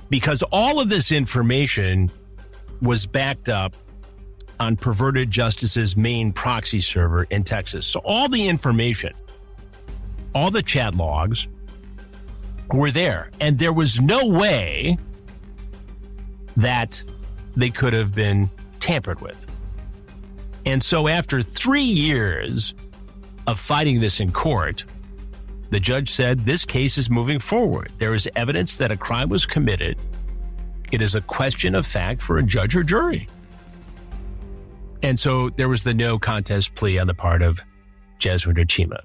because 0.10 0.44
all 0.44 0.80
of 0.80 0.90
this 0.90 1.12
information 1.12 2.12
was 2.82 3.06
backed 3.06 3.50
up 3.50 3.76
on 4.60 4.78
perverted 4.78 5.32
justice's 5.32 5.98
main 5.98 6.32
proxy 6.32 6.80
server 6.80 7.24
in 7.24 7.44
Texas. 7.44 7.86
So 7.86 8.00
all 8.04 8.30
the 8.30 8.48
information, 8.48 9.14
all 10.36 10.52
the 10.52 10.62
chat 10.62 10.94
logs 10.94 11.48
were 12.72 12.92
there. 12.92 13.32
And 13.40 13.58
there 13.58 13.74
was 13.74 14.02
no 14.02 14.28
way 14.28 14.98
that 16.58 17.02
they 17.56 17.70
could 17.70 17.94
have 17.94 18.14
been 18.14 18.50
tampered 18.80 19.22
with. 19.22 19.48
And 20.66 20.84
so 20.84 21.08
after 21.08 21.42
three 21.42 21.84
years 21.84 22.74
of 23.48 23.60
fighting 23.60 24.02
this 24.02 24.20
in 24.20 24.32
court, 24.32 24.84
the 25.70 25.80
judge 25.80 26.10
said 26.10 26.46
this 26.46 26.66
case 26.66 26.98
is 26.98 27.10
moving 27.10 27.40
forward. 27.40 27.92
There 27.98 28.14
is 28.14 28.30
evidence 28.36 28.76
that 28.76 28.92
a 28.92 28.98
crime 28.98 29.30
was 29.30 29.46
committed. 29.46 29.98
It 30.92 31.02
is 31.02 31.16
a 31.16 31.22
question 31.22 31.76
of 31.76 31.86
fact 31.86 32.22
for 32.22 32.38
a 32.38 32.44
judge 32.44 32.76
or 32.76 32.84
jury. 32.84 33.28
And 35.02 35.20
so 35.20 35.50
there 35.52 35.70
was 35.70 35.84
the 35.84 35.94
no 35.94 36.20
contest 36.20 36.76
plea 36.76 37.00
on 37.00 37.08
the 37.08 37.14
part 37.14 37.42
of 37.42 37.62
Jaswinder 38.20 38.66
Cheema. 38.66 39.02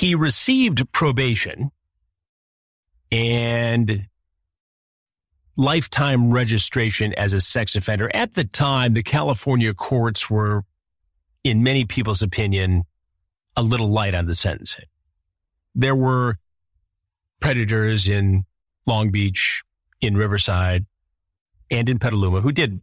He 0.00 0.14
received 0.14 0.90
probation 0.92 1.72
and 3.12 4.08
lifetime 5.58 6.30
registration 6.30 7.12
as 7.12 7.34
a 7.34 7.40
sex 7.42 7.76
offender. 7.76 8.10
At 8.14 8.32
the 8.32 8.44
time, 8.44 8.94
the 8.94 9.02
California 9.02 9.74
courts 9.74 10.30
were, 10.30 10.64
in 11.44 11.62
many 11.62 11.84
people's 11.84 12.22
opinion, 12.22 12.84
a 13.58 13.62
little 13.62 13.90
light 13.90 14.14
on 14.14 14.24
the 14.24 14.34
sentencing. 14.34 14.86
There 15.74 15.94
were 15.94 16.38
predators 17.38 18.08
in 18.08 18.46
Long 18.86 19.10
Beach, 19.10 19.62
in 20.00 20.16
Riverside, 20.16 20.86
and 21.70 21.90
in 21.90 21.98
Petaluma 21.98 22.40
who 22.40 22.52
did 22.52 22.80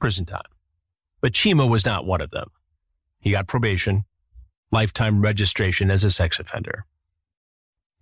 prison 0.00 0.24
time. 0.24 0.40
But 1.20 1.34
Cheema 1.34 1.68
was 1.68 1.84
not 1.84 2.06
one 2.06 2.22
of 2.22 2.30
them. 2.30 2.48
He 3.20 3.30
got 3.30 3.46
probation, 3.46 4.06
lifetime 4.74 5.22
registration 5.22 5.90
as 5.90 6.04
a 6.04 6.10
sex 6.10 6.38
offender. 6.38 6.84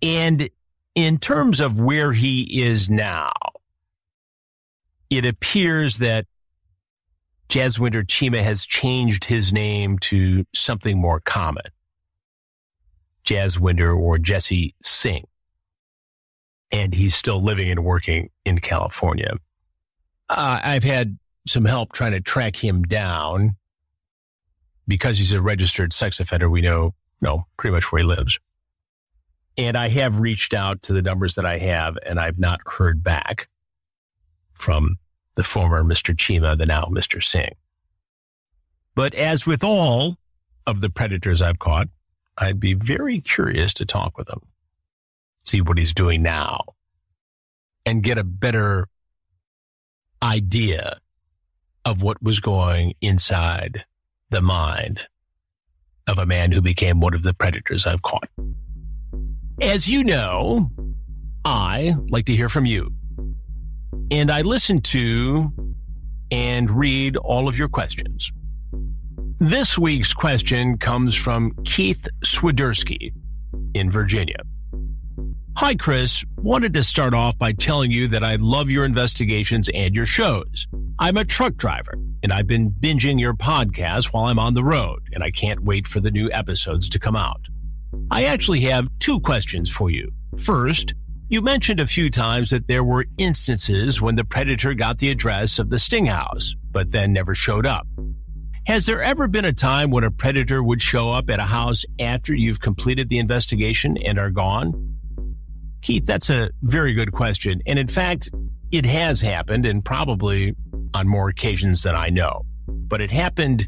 And 0.01 0.49
in 0.95 1.17
terms 1.19 1.61
of 1.61 1.79
where 1.79 2.11
he 2.11 2.63
is 2.63 2.89
now, 2.89 3.31
it 5.09 5.25
appears 5.25 5.99
that 5.99 6.25
Jaswinder 7.47 8.03
Cheema 8.03 8.43
has 8.43 8.65
changed 8.65 9.25
his 9.25 9.53
name 9.53 9.99
to 9.99 10.45
something 10.53 10.99
more 10.99 11.21
common. 11.21 11.65
Jaswinder 13.23 13.97
or 13.97 14.17
Jesse 14.17 14.75
Singh. 14.81 15.27
And 16.71 16.93
he's 16.93 17.15
still 17.15 17.41
living 17.41 17.69
and 17.69 17.85
working 17.85 18.31
in 18.43 18.59
California. 18.59 19.33
Uh, 20.27 20.59
I've 20.63 20.83
had 20.83 21.19
some 21.47 21.65
help 21.65 21.91
trying 21.91 22.13
to 22.13 22.21
track 22.21 22.55
him 22.55 22.83
down 22.83 23.55
because 24.87 25.17
he's 25.17 25.33
a 25.33 25.41
registered 25.41 25.93
sex 25.93 26.19
offender. 26.19 26.49
We 26.49 26.61
know, 26.61 26.93
know 27.21 27.47
pretty 27.57 27.73
much 27.73 27.91
where 27.91 28.01
he 28.01 28.07
lives. 28.07 28.39
And 29.57 29.77
I 29.77 29.89
have 29.89 30.19
reached 30.19 30.53
out 30.53 30.81
to 30.83 30.93
the 30.93 31.01
numbers 31.01 31.35
that 31.35 31.45
I 31.45 31.59
have 31.59 31.97
and 32.05 32.19
I've 32.19 32.39
not 32.39 32.61
heard 32.65 33.03
back 33.03 33.49
from 34.53 34.97
the 35.35 35.43
former 35.43 35.83
Mr. 35.83 36.15
Cheema, 36.15 36.57
the 36.57 36.65
now 36.65 36.85
Mr. 36.85 37.23
Singh. 37.23 37.55
But 38.95 39.13
as 39.13 39.45
with 39.45 39.63
all 39.63 40.17
of 40.65 40.81
the 40.81 40.89
predators 40.89 41.41
I've 41.41 41.59
caught, 41.59 41.89
I'd 42.37 42.59
be 42.59 42.73
very 42.73 43.21
curious 43.21 43.73
to 43.75 43.85
talk 43.85 44.17
with 44.17 44.29
him, 44.29 44.41
see 45.45 45.61
what 45.61 45.77
he's 45.77 45.93
doing 45.93 46.21
now, 46.21 46.63
and 47.85 48.03
get 48.03 48.17
a 48.17 48.23
better 48.23 48.87
idea 50.21 50.99
of 51.85 52.01
what 52.01 52.23
was 52.23 52.39
going 52.39 52.93
inside 53.01 53.85
the 54.33 54.41
mind 54.41 54.99
of 56.07 56.17
a 56.17 56.25
man 56.25 56.51
who 56.51 56.59
became 56.59 56.99
one 56.99 57.13
of 57.13 57.23
the 57.23 57.33
predators 57.33 57.85
I've 57.85 58.01
caught. 58.01 58.27
As 59.61 59.87
you 59.87 60.03
know, 60.03 60.71
I 61.45 61.95
like 62.09 62.25
to 62.25 62.35
hear 62.35 62.49
from 62.49 62.65
you. 62.65 62.91
And 64.11 64.31
I 64.31 64.41
listen 64.41 64.81
to 64.81 65.51
and 66.31 66.69
read 66.69 67.15
all 67.15 67.47
of 67.47 67.57
your 67.57 67.69
questions. 67.69 68.31
This 69.39 69.77
week's 69.77 70.13
question 70.13 70.77
comes 70.77 71.15
from 71.15 71.53
Keith 71.63 72.07
Swiderski 72.25 73.13
in 73.75 73.91
Virginia. 73.91 74.37
Hi, 75.57 75.75
Chris. 75.75 76.25
Wanted 76.37 76.73
to 76.73 76.83
start 76.83 77.13
off 77.13 77.37
by 77.37 77.51
telling 77.51 77.91
you 77.91 78.07
that 78.07 78.23
I 78.23 78.37
love 78.37 78.71
your 78.71 78.83
investigations 78.83 79.69
and 79.73 79.93
your 79.93 80.07
shows. 80.07 80.67
I'm 80.99 81.17
a 81.17 81.25
truck 81.25 81.55
driver, 81.55 81.97
and 82.21 82.31
I've 82.31 82.45
been 82.45 82.71
binging 82.71 83.19
your 83.19 83.33
podcast 83.33 84.13
while 84.13 84.25
I'm 84.25 84.37
on 84.37 84.53
the 84.53 84.63
road, 84.63 85.01
and 85.11 85.23
I 85.23 85.31
can't 85.31 85.63
wait 85.63 85.87
for 85.87 85.99
the 85.99 86.11
new 86.11 86.31
episodes 86.31 86.87
to 86.89 86.99
come 86.99 87.15
out. 87.15 87.41
I 88.11 88.25
actually 88.25 88.61
have 88.61 88.87
two 88.99 89.19
questions 89.19 89.71
for 89.71 89.89
you. 89.89 90.11
First, 90.37 90.93
you 91.29 91.41
mentioned 91.41 91.79
a 91.79 91.87
few 91.87 92.11
times 92.11 92.51
that 92.51 92.67
there 92.67 92.83
were 92.83 93.07
instances 93.17 94.01
when 94.01 94.15
the 94.15 94.23
predator 94.23 94.75
got 94.75 94.99
the 94.99 95.09
address 95.09 95.57
of 95.57 95.71
the 95.71 95.79
sting 95.79 96.05
house, 96.05 96.55
but 96.71 96.91
then 96.91 97.11
never 97.11 97.33
showed 97.33 97.65
up. 97.65 97.87
Has 98.67 98.85
there 98.85 99.01
ever 99.01 99.27
been 99.27 99.45
a 99.45 99.53
time 99.53 99.89
when 99.89 100.03
a 100.03 100.11
predator 100.11 100.61
would 100.61 100.81
show 100.81 101.11
up 101.11 101.29
at 101.29 101.39
a 101.39 101.43
house 101.43 101.85
after 101.99 102.35
you've 102.35 102.59
completed 102.59 103.09
the 103.09 103.17
investigation 103.17 103.97
and 103.97 104.19
are 104.19 104.29
gone? 104.29 104.99
Keith, 105.81 106.05
that's 106.05 106.29
a 106.29 106.51
very 106.61 106.93
good 106.93 107.11
question. 107.11 107.61
And 107.65 107.77
in 107.77 107.87
fact, 107.87 108.29
it 108.71 108.85
has 108.85 109.21
happened 109.21 109.65
and 109.65 109.83
probably 109.83 110.55
on 110.93 111.07
more 111.07 111.29
occasions 111.29 111.83
than 111.83 111.95
I 111.95 112.09
know. 112.09 112.45
But 112.67 113.01
it 113.01 113.11
happened 113.11 113.67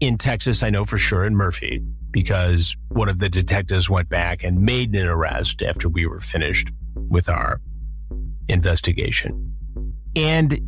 in 0.00 0.18
Texas, 0.18 0.62
I 0.62 0.70
know 0.70 0.84
for 0.84 0.98
sure, 0.98 1.24
in 1.24 1.34
Murphy, 1.34 1.82
because 2.10 2.76
one 2.88 3.08
of 3.08 3.18
the 3.18 3.28
detectives 3.28 3.88
went 3.90 4.08
back 4.08 4.44
and 4.44 4.60
made 4.60 4.94
an 4.94 5.06
arrest 5.06 5.62
after 5.62 5.88
we 5.88 6.06
were 6.06 6.20
finished 6.20 6.68
with 6.94 7.28
our 7.28 7.60
investigation. 8.48 9.54
And 10.14 10.60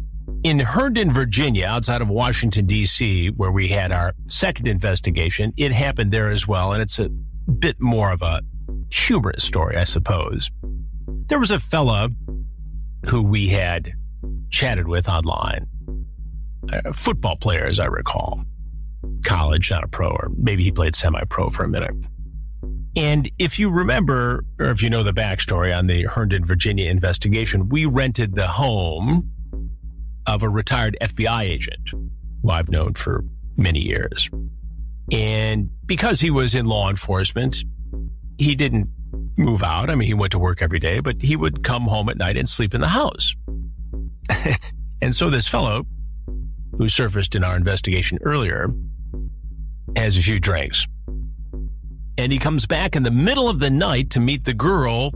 in 0.44 0.58
Herndon, 0.60 1.10
Virginia, 1.10 1.66
outside 1.66 2.00
of 2.00 2.08
Washington, 2.08 2.66
D.C., 2.66 3.28
where 3.30 3.50
we 3.50 3.68
had 3.68 3.92
our 3.92 4.14
second 4.28 4.66
investigation, 4.66 5.52
it 5.56 5.72
happened 5.72 6.12
there 6.12 6.30
as 6.30 6.46
well. 6.46 6.72
And 6.72 6.82
it's 6.82 6.98
a 6.98 7.08
bit 7.08 7.80
more 7.80 8.12
of 8.12 8.22
a 8.22 8.42
humorous 8.90 9.44
story, 9.44 9.76
I 9.76 9.84
suppose. 9.84 10.50
There 11.28 11.38
was 11.38 11.50
a 11.50 11.58
fella 11.58 12.10
who 13.06 13.22
we 13.22 13.48
had 13.48 13.92
chatted 14.50 14.88
with 14.88 15.08
online, 15.08 15.66
a 16.68 16.92
football 16.92 17.36
player, 17.36 17.66
as 17.66 17.80
I 17.80 17.86
recall, 17.86 18.44
college, 19.24 19.70
not 19.70 19.84
a 19.84 19.88
pro, 19.88 20.08
or 20.08 20.30
maybe 20.36 20.64
he 20.64 20.72
played 20.72 20.96
semi 20.96 21.22
pro 21.24 21.50
for 21.50 21.64
a 21.64 21.68
minute. 21.68 21.94
And 22.96 23.30
if 23.38 23.58
you 23.58 23.70
remember, 23.70 24.44
or 24.58 24.70
if 24.70 24.82
you 24.82 24.90
know 24.90 25.02
the 25.02 25.12
backstory 25.12 25.76
on 25.76 25.86
the 25.86 26.04
Herndon, 26.04 26.44
Virginia 26.44 26.90
investigation, 26.90 27.68
we 27.68 27.84
rented 27.84 28.34
the 28.34 28.48
home 28.48 29.30
of 30.26 30.42
a 30.42 30.48
retired 30.48 30.96
FBI 31.00 31.42
agent 31.42 31.90
who 32.42 32.50
I've 32.50 32.68
known 32.70 32.94
for 32.94 33.24
many 33.56 33.80
years. 33.80 34.28
And 35.10 35.70
because 35.86 36.20
he 36.20 36.30
was 36.30 36.54
in 36.54 36.66
law 36.66 36.90
enforcement, 36.90 37.64
he 38.36 38.54
didn't 38.54 38.88
move 39.36 39.62
out. 39.62 39.90
I 39.90 39.94
mean, 39.94 40.06
he 40.06 40.14
went 40.14 40.32
to 40.32 40.38
work 40.38 40.60
every 40.60 40.78
day, 40.78 41.00
but 41.00 41.22
he 41.22 41.36
would 41.36 41.62
come 41.62 41.84
home 41.84 42.08
at 42.08 42.16
night 42.16 42.36
and 42.36 42.48
sleep 42.48 42.74
in 42.74 42.80
the 42.80 42.88
house. 42.88 43.34
and 45.02 45.14
so 45.14 45.30
this 45.30 45.48
fellow, 45.48 45.86
who 46.76 46.88
surfaced 46.88 47.34
in 47.34 47.44
our 47.44 47.56
investigation 47.56 48.18
earlier, 48.22 48.68
has 49.96 50.16
a 50.16 50.22
few 50.22 50.38
drinks. 50.38 50.86
And 52.16 52.32
he 52.32 52.38
comes 52.38 52.66
back 52.66 52.96
in 52.96 53.04
the 53.04 53.10
middle 53.10 53.48
of 53.48 53.60
the 53.60 53.70
night 53.70 54.10
to 54.10 54.20
meet 54.20 54.44
the 54.44 54.54
girl 54.54 55.12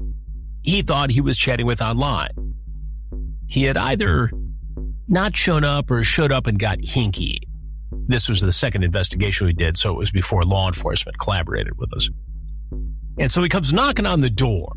he 0.62 0.82
thought 0.82 1.10
he 1.10 1.20
was 1.20 1.36
chatting 1.36 1.66
with 1.66 1.82
online. 1.82 2.54
He 3.48 3.64
had 3.64 3.76
either 3.76 4.30
not 5.08 5.36
shown 5.36 5.64
up 5.64 5.90
or 5.90 6.04
showed 6.04 6.32
up 6.32 6.46
and 6.46 6.58
got 6.58 6.78
hinky. 6.78 7.38
This 8.06 8.28
was 8.28 8.40
the 8.40 8.52
second 8.52 8.84
investigation 8.84 9.46
we 9.46 9.52
did, 9.52 9.76
so 9.76 9.90
it 9.90 9.98
was 9.98 10.10
before 10.10 10.42
law 10.44 10.68
enforcement 10.68 11.18
collaborated 11.18 11.76
with 11.78 11.92
us. 11.94 12.08
And 13.18 13.30
so 13.30 13.42
he 13.42 13.48
comes 13.48 13.72
knocking 13.72 14.06
on 14.06 14.20
the 14.20 14.30
door. 14.30 14.72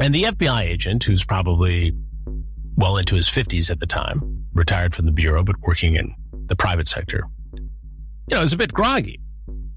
And 0.00 0.14
the 0.14 0.24
FBI 0.24 0.62
agent, 0.62 1.04
who's 1.04 1.24
probably 1.24 1.92
well 2.82 2.96
into 2.96 3.14
his 3.14 3.28
50s 3.28 3.70
at 3.70 3.78
the 3.78 3.86
time, 3.86 4.44
retired 4.54 4.92
from 4.92 5.06
the 5.06 5.12
Bureau, 5.12 5.44
but 5.44 5.54
working 5.60 5.94
in 5.94 6.12
the 6.46 6.56
private 6.56 6.88
sector, 6.88 7.22
you 7.54 8.36
know, 8.36 8.42
is 8.42 8.52
a 8.52 8.56
bit 8.56 8.72
groggy. 8.72 9.20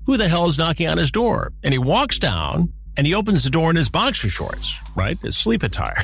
Who 0.08 0.18
the 0.18 0.28
hell 0.28 0.48
is 0.48 0.58
knocking 0.58 0.88
on 0.88 0.98
his 0.98 1.12
door? 1.12 1.54
And 1.64 1.72
he 1.72 1.78
walks 1.78 2.18
down 2.18 2.74
and 2.98 3.06
he 3.06 3.14
opens 3.14 3.44
the 3.44 3.52
door 3.52 3.70
in 3.70 3.76
his 3.76 3.90
boxer 3.90 4.28
shorts, 4.28 4.80
right? 4.96 5.20
His 5.22 5.38
sleep 5.38 5.62
attire. 5.62 6.04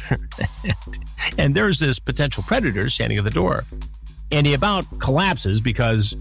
and 1.39 1.55
there's 1.55 1.79
this 1.79 1.97
potential 1.97 2.43
predator 2.43 2.87
standing 2.87 3.17
at 3.17 3.23
the 3.23 3.31
door. 3.31 3.63
And 4.31 4.45
he 4.45 4.53
about 4.53 4.85
collapses 4.99 5.59
because 5.59 6.15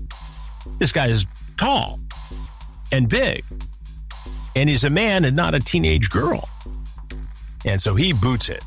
this 0.79 0.93
guy 0.93 1.09
is 1.09 1.27
tall 1.59 2.01
and 2.91 3.07
big 3.07 3.45
and 4.57 4.71
he's 4.71 4.85
a 4.85 4.91
man 4.91 5.27
and 5.27 5.37
not 5.37 5.55
a 5.55 5.61
teenage 5.61 6.09
girl. 6.09 6.49
And 7.67 7.83
so 7.83 7.95
he 7.97 8.15
boots 8.15 8.49
it. 8.49 8.65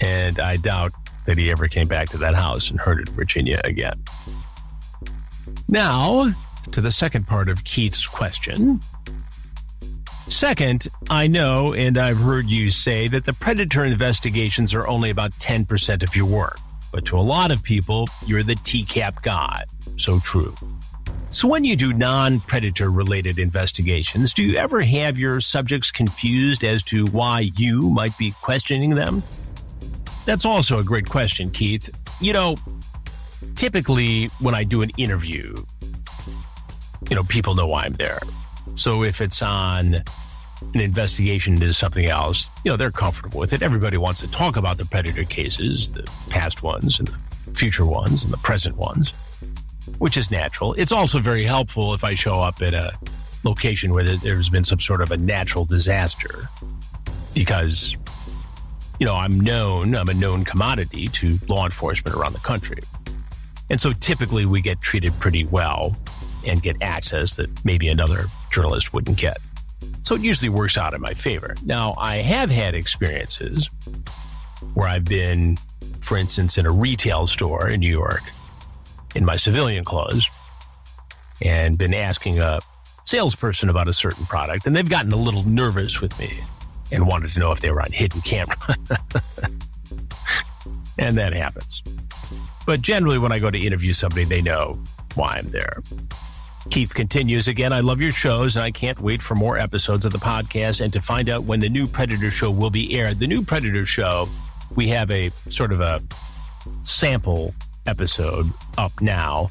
And 0.00 0.38
I 0.38 0.56
doubt 0.56 0.92
that 1.26 1.38
he 1.38 1.50
ever 1.50 1.68
came 1.68 1.88
back 1.88 2.08
to 2.10 2.18
that 2.18 2.34
house 2.34 2.70
in 2.70 2.78
Herndon, 2.78 3.14
Virginia 3.14 3.60
again. 3.64 4.02
Now, 5.68 6.32
to 6.72 6.80
the 6.80 6.90
second 6.90 7.26
part 7.26 7.48
of 7.48 7.64
Keith's 7.64 8.06
question. 8.06 8.80
Second, 10.28 10.88
I 11.08 11.28
know 11.28 11.72
and 11.72 11.96
I've 11.96 12.18
heard 12.18 12.50
you 12.50 12.70
say 12.70 13.06
that 13.08 13.24
the 13.24 13.32
predator 13.32 13.84
investigations 13.84 14.74
are 14.74 14.86
only 14.86 15.10
about 15.10 15.32
10% 15.38 16.02
of 16.02 16.16
your 16.16 16.26
work, 16.26 16.58
but 16.92 17.04
to 17.06 17.18
a 17.18 17.22
lot 17.22 17.50
of 17.50 17.62
people, 17.62 18.08
you're 18.24 18.42
the 18.42 18.56
TCAP 18.56 19.22
guy. 19.22 19.64
So 19.96 20.18
true. 20.20 20.54
So, 21.30 21.48
when 21.48 21.64
you 21.64 21.76
do 21.76 21.92
non 21.92 22.40
predator 22.40 22.90
related 22.90 23.38
investigations, 23.38 24.32
do 24.32 24.42
you 24.42 24.56
ever 24.56 24.80
have 24.80 25.18
your 25.18 25.40
subjects 25.40 25.90
confused 25.90 26.64
as 26.64 26.82
to 26.84 27.06
why 27.06 27.50
you 27.56 27.90
might 27.90 28.16
be 28.16 28.32
questioning 28.42 28.94
them? 28.94 29.22
That's 30.26 30.44
also 30.44 30.78
a 30.78 30.84
great 30.84 31.08
question, 31.08 31.50
Keith. 31.50 31.88
You 32.20 32.32
know, 32.32 32.56
typically 33.54 34.26
when 34.40 34.54
I 34.54 34.64
do 34.64 34.82
an 34.82 34.90
interview, 34.98 35.64
you 37.08 37.16
know, 37.16 37.24
people 37.24 37.54
know 37.54 37.66
why 37.66 37.84
I'm 37.84 37.94
there. 37.94 38.20
So 38.74 39.04
if 39.04 39.20
it's 39.20 39.40
on 39.40 40.02
an 40.74 40.80
investigation 40.80 41.54
into 41.54 41.72
something 41.72 42.06
else, 42.06 42.50
you 42.64 42.70
know, 42.70 42.76
they're 42.76 42.90
comfortable 42.90 43.38
with 43.38 43.52
it. 43.52 43.62
Everybody 43.62 43.96
wants 43.96 44.20
to 44.20 44.28
talk 44.28 44.56
about 44.56 44.78
the 44.78 44.84
predator 44.84 45.24
cases, 45.24 45.92
the 45.92 46.02
past 46.28 46.62
ones 46.62 46.98
and 46.98 47.08
the 47.08 47.18
future 47.54 47.86
ones 47.86 48.24
and 48.24 48.32
the 48.32 48.38
present 48.38 48.76
ones, 48.76 49.14
which 49.98 50.16
is 50.16 50.30
natural. 50.30 50.74
It's 50.74 50.92
also 50.92 51.20
very 51.20 51.44
helpful 51.44 51.94
if 51.94 52.04
I 52.04 52.14
show 52.14 52.42
up 52.42 52.60
at 52.62 52.74
a 52.74 52.92
location 53.44 53.92
where 53.92 54.04
there's 54.04 54.48
been 54.48 54.64
some 54.64 54.80
sort 54.80 55.00
of 55.00 55.12
a 55.12 55.16
natural 55.16 55.64
disaster 55.64 56.48
because, 57.34 57.96
you 58.98 59.06
know, 59.06 59.14
I'm 59.14 59.38
known, 59.38 59.94
I'm 59.94 60.08
a 60.08 60.14
known 60.14 60.44
commodity 60.44 61.06
to 61.08 61.38
law 61.48 61.64
enforcement 61.64 62.16
around 62.16 62.32
the 62.32 62.40
country. 62.40 62.78
And 63.68 63.80
so 63.80 63.92
typically 63.92 64.46
we 64.46 64.60
get 64.60 64.80
treated 64.80 65.12
pretty 65.18 65.44
well 65.44 65.96
and 66.44 66.62
get 66.62 66.80
access 66.80 67.36
that 67.36 67.50
maybe 67.64 67.88
another 67.88 68.26
journalist 68.50 68.92
wouldn't 68.92 69.18
get. 69.18 69.38
So 70.04 70.14
it 70.14 70.22
usually 70.22 70.48
works 70.48 70.78
out 70.78 70.94
in 70.94 71.00
my 71.00 71.14
favor. 71.14 71.56
Now, 71.64 71.94
I 71.98 72.16
have 72.18 72.50
had 72.50 72.74
experiences 72.74 73.68
where 74.74 74.88
I've 74.88 75.04
been, 75.04 75.58
for 76.00 76.16
instance, 76.16 76.56
in 76.56 76.64
a 76.64 76.70
retail 76.70 77.26
store 77.26 77.68
in 77.68 77.80
New 77.80 77.90
York 77.90 78.22
in 79.14 79.24
my 79.24 79.36
civilian 79.36 79.84
clothes 79.84 80.30
and 81.42 81.76
been 81.76 81.92
asking 81.92 82.38
a 82.38 82.60
salesperson 83.04 83.68
about 83.68 83.88
a 83.88 83.92
certain 83.92 84.26
product, 84.26 84.66
and 84.66 84.76
they've 84.76 84.88
gotten 84.88 85.12
a 85.12 85.16
little 85.16 85.42
nervous 85.42 86.00
with 86.00 86.16
me 86.18 86.40
and 86.90 87.06
wanted 87.06 87.30
to 87.32 87.38
know 87.38 87.52
if 87.52 87.60
they 87.60 87.70
were 87.70 87.82
on 87.82 87.92
hidden 87.92 88.20
camera. 88.22 88.56
and 90.98 91.16
that 91.16 91.32
happens. 91.32 91.82
But 92.66 92.82
generally, 92.82 93.18
when 93.18 93.32
I 93.32 93.38
go 93.38 93.50
to 93.50 93.58
interview 93.58 93.94
somebody, 93.94 94.24
they 94.24 94.42
know 94.42 94.78
why 95.14 95.36
I'm 95.36 95.50
there. 95.50 95.82
Keith 96.70 96.94
continues 96.94 97.46
again. 97.46 97.72
I 97.72 97.80
love 97.80 98.00
your 98.00 98.12
shows, 98.12 98.56
and 98.56 98.64
I 98.64 98.70
can't 98.72 99.00
wait 99.00 99.22
for 99.22 99.34
more 99.34 99.56
episodes 99.56 100.04
of 100.04 100.12
the 100.12 100.18
podcast 100.18 100.80
and 100.80 100.92
to 100.92 101.00
find 101.00 101.28
out 101.28 101.44
when 101.44 101.60
the 101.60 101.68
new 101.68 101.86
Predator 101.86 102.30
show 102.30 102.50
will 102.50 102.70
be 102.70 102.98
aired. 102.98 103.18
The 103.18 103.26
new 103.28 103.42
Predator 103.42 103.86
show, 103.86 104.28
we 104.74 104.88
have 104.88 105.10
a 105.10 105.30
sort 105.48 105.72
of 105.72 105.80
a 105.80 106.02
sample 106.82 107.54
episode 107.86 108.52
up 108.78 109.00
now 109.00 109.48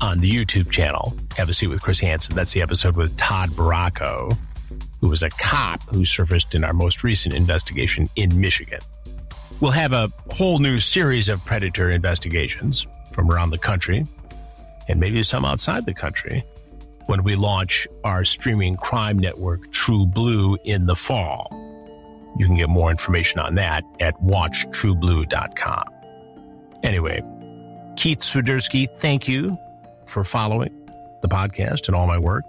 on 0.00 0.18
the 0.18 0.30
YouTube 0.30 0.70
channel. 0.70 1.16
Have 1.36 1.48
a 1.48 1.54
seat 1.54 1.68
with 1.68 1.80
Chris 1.80 2.00
Hansen. 2.00 2.34
That's 2.34 2.52
the 2.52 2.62
episode 2.62 2.96
with 2.96 3.16
Todd 3.16 3.50
Baracco, 3.50 4.36
who 5.00 5.08
was 5.08 5.22
a 5.22 5.30
cop 5.30 5.82
who 5.94 6.04
surfaced 6.04 6.54
in 6.54 6.64
our 6.64 6.72
most 6.72 7.04
recent 7.04 7.34
investigation 7.34 8.08
in 8.16 8.40
Michigan. 8.40 8.80
We'll 9.60 9.72
have 9.72 9.92
a 9.92 10.10
whole 10.32 10.58
new 10.58 10.78
series 10.78 11.28
of 11.28 11.44
predator 11.44 11.90
investigations 11.90 12.86
from 13.12 13.30
around 13.30 13.50
the 13.50 13.58
country 13.58 14.06
and 14.88 15.00
maybe 15.00 15.22
some 15.22 15.44
outside 15.44 15.86
the 15.86 15.94
country 15.94 16.44
when 17.06 17.22
we 17.22 17.36
launch 17.36 17.86
our 18.04 18.24
streaming 18.24 18.76
crime 18.76 19.18
network, 19.18 19.70
True 19.72 20.06
Blue, 20.06 20.58
in 20.64 20.86
the 20.86 20.96
fall. 20.96 21.48
You 22.38 22.46
can 22.46 22.56
get 22.56 22.68
more 22.68 22.90
information 22.90 23.40
on 23.40 23.54
that 23.54 23.84
at 24.00 24.14
watchtrueblue.com. 24.20 25.84
Anyway, 26.82 27.22
Keith 27.96 28.20
Swiderski, 28.20 28.88
thank 28.98 29.26
you 29.26 29.56
for 30.06 30.22
following 30.22 30.70
the 31.22 31.28
podcast 31.28 31.86
and 31.86 31.96
all 31.96 32.06
my 32.06 32.18
work. 32.18 32.44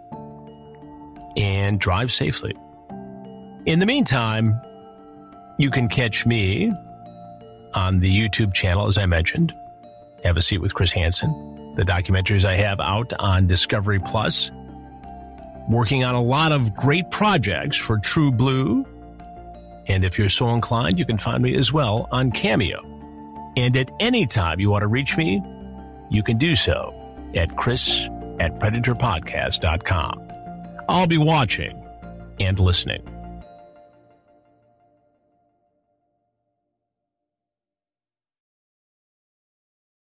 And 1.37 1.79
drive 1.79 2.11
safely. 2.11 2.53
In 3.65 3.79
the 3.79 3.85
meantime, 3.85 4.59
you 5.57 5.71
can 5.71 5.87
catch 5.87 6.25
me 6.25 6.73
on 7.73 7.99
the 7.99 8.11
YouTube 8.11 8.53
channel, 8.53 8.87
as 8.87 8.97
I 8.97 9.05
mentioned. 9.05 9.53
Have 10.23 10.35
a 10.35 10.41
seat 10.41 10.57
with 10.57 10.73
Chris 10.73 10.91
Hansen 10.91 11.47
the 11.77 11.83
documentaries 11.83 12.43
I 12.43 12.55
have 12.55 12.79
out 12.81 13.13
on 13.19 13.47
Discovery 13.47 13.99
Plus. 13.99 14.51
Working 15.69 16.03
on 16.03 16.15
a 16.15 16.21
lot 16.21 16.51
of 16.51 16.73
great 16.73 17.09
projects 17.11 17.77
for 17.77 17.99
True 17.99 18.31
Blue. 18.31 18.83
And 19.85 20.03
if 20.03 20.17
you're 20.17 20.27
so 20.27 20.49
inclined, 20.49 20.97
you 20.97 21.05
can 21.05 21.19
find 21.19 21.41
me 21.43 21.55
as 21.55 21.71
well 21.71 22.09
on 22.11 22.31
Cameo. 22.31 22.81
And 23.55 23.77
at 23.77 23.91
any 23.99 24.25
time 24.25 24.59
you 24.59 24.71
want 24.71 24.81
to 24.81 24.87
reach 24.87 25.17
me, 25.17 25.41
you 26.09 26.23
can 26.23 26.37
do 26.37 26.55
so 26.55 26.93
at 27.35 27.55
chris 27.57 28.09
at 28.39 28.59
predatorpodcast.com. 28.59 30.26
I'll 30.89 31.07
be 31.07 31.17
watching 31.17 31.83
and 32.39 32.59
listening. 32.59 33.16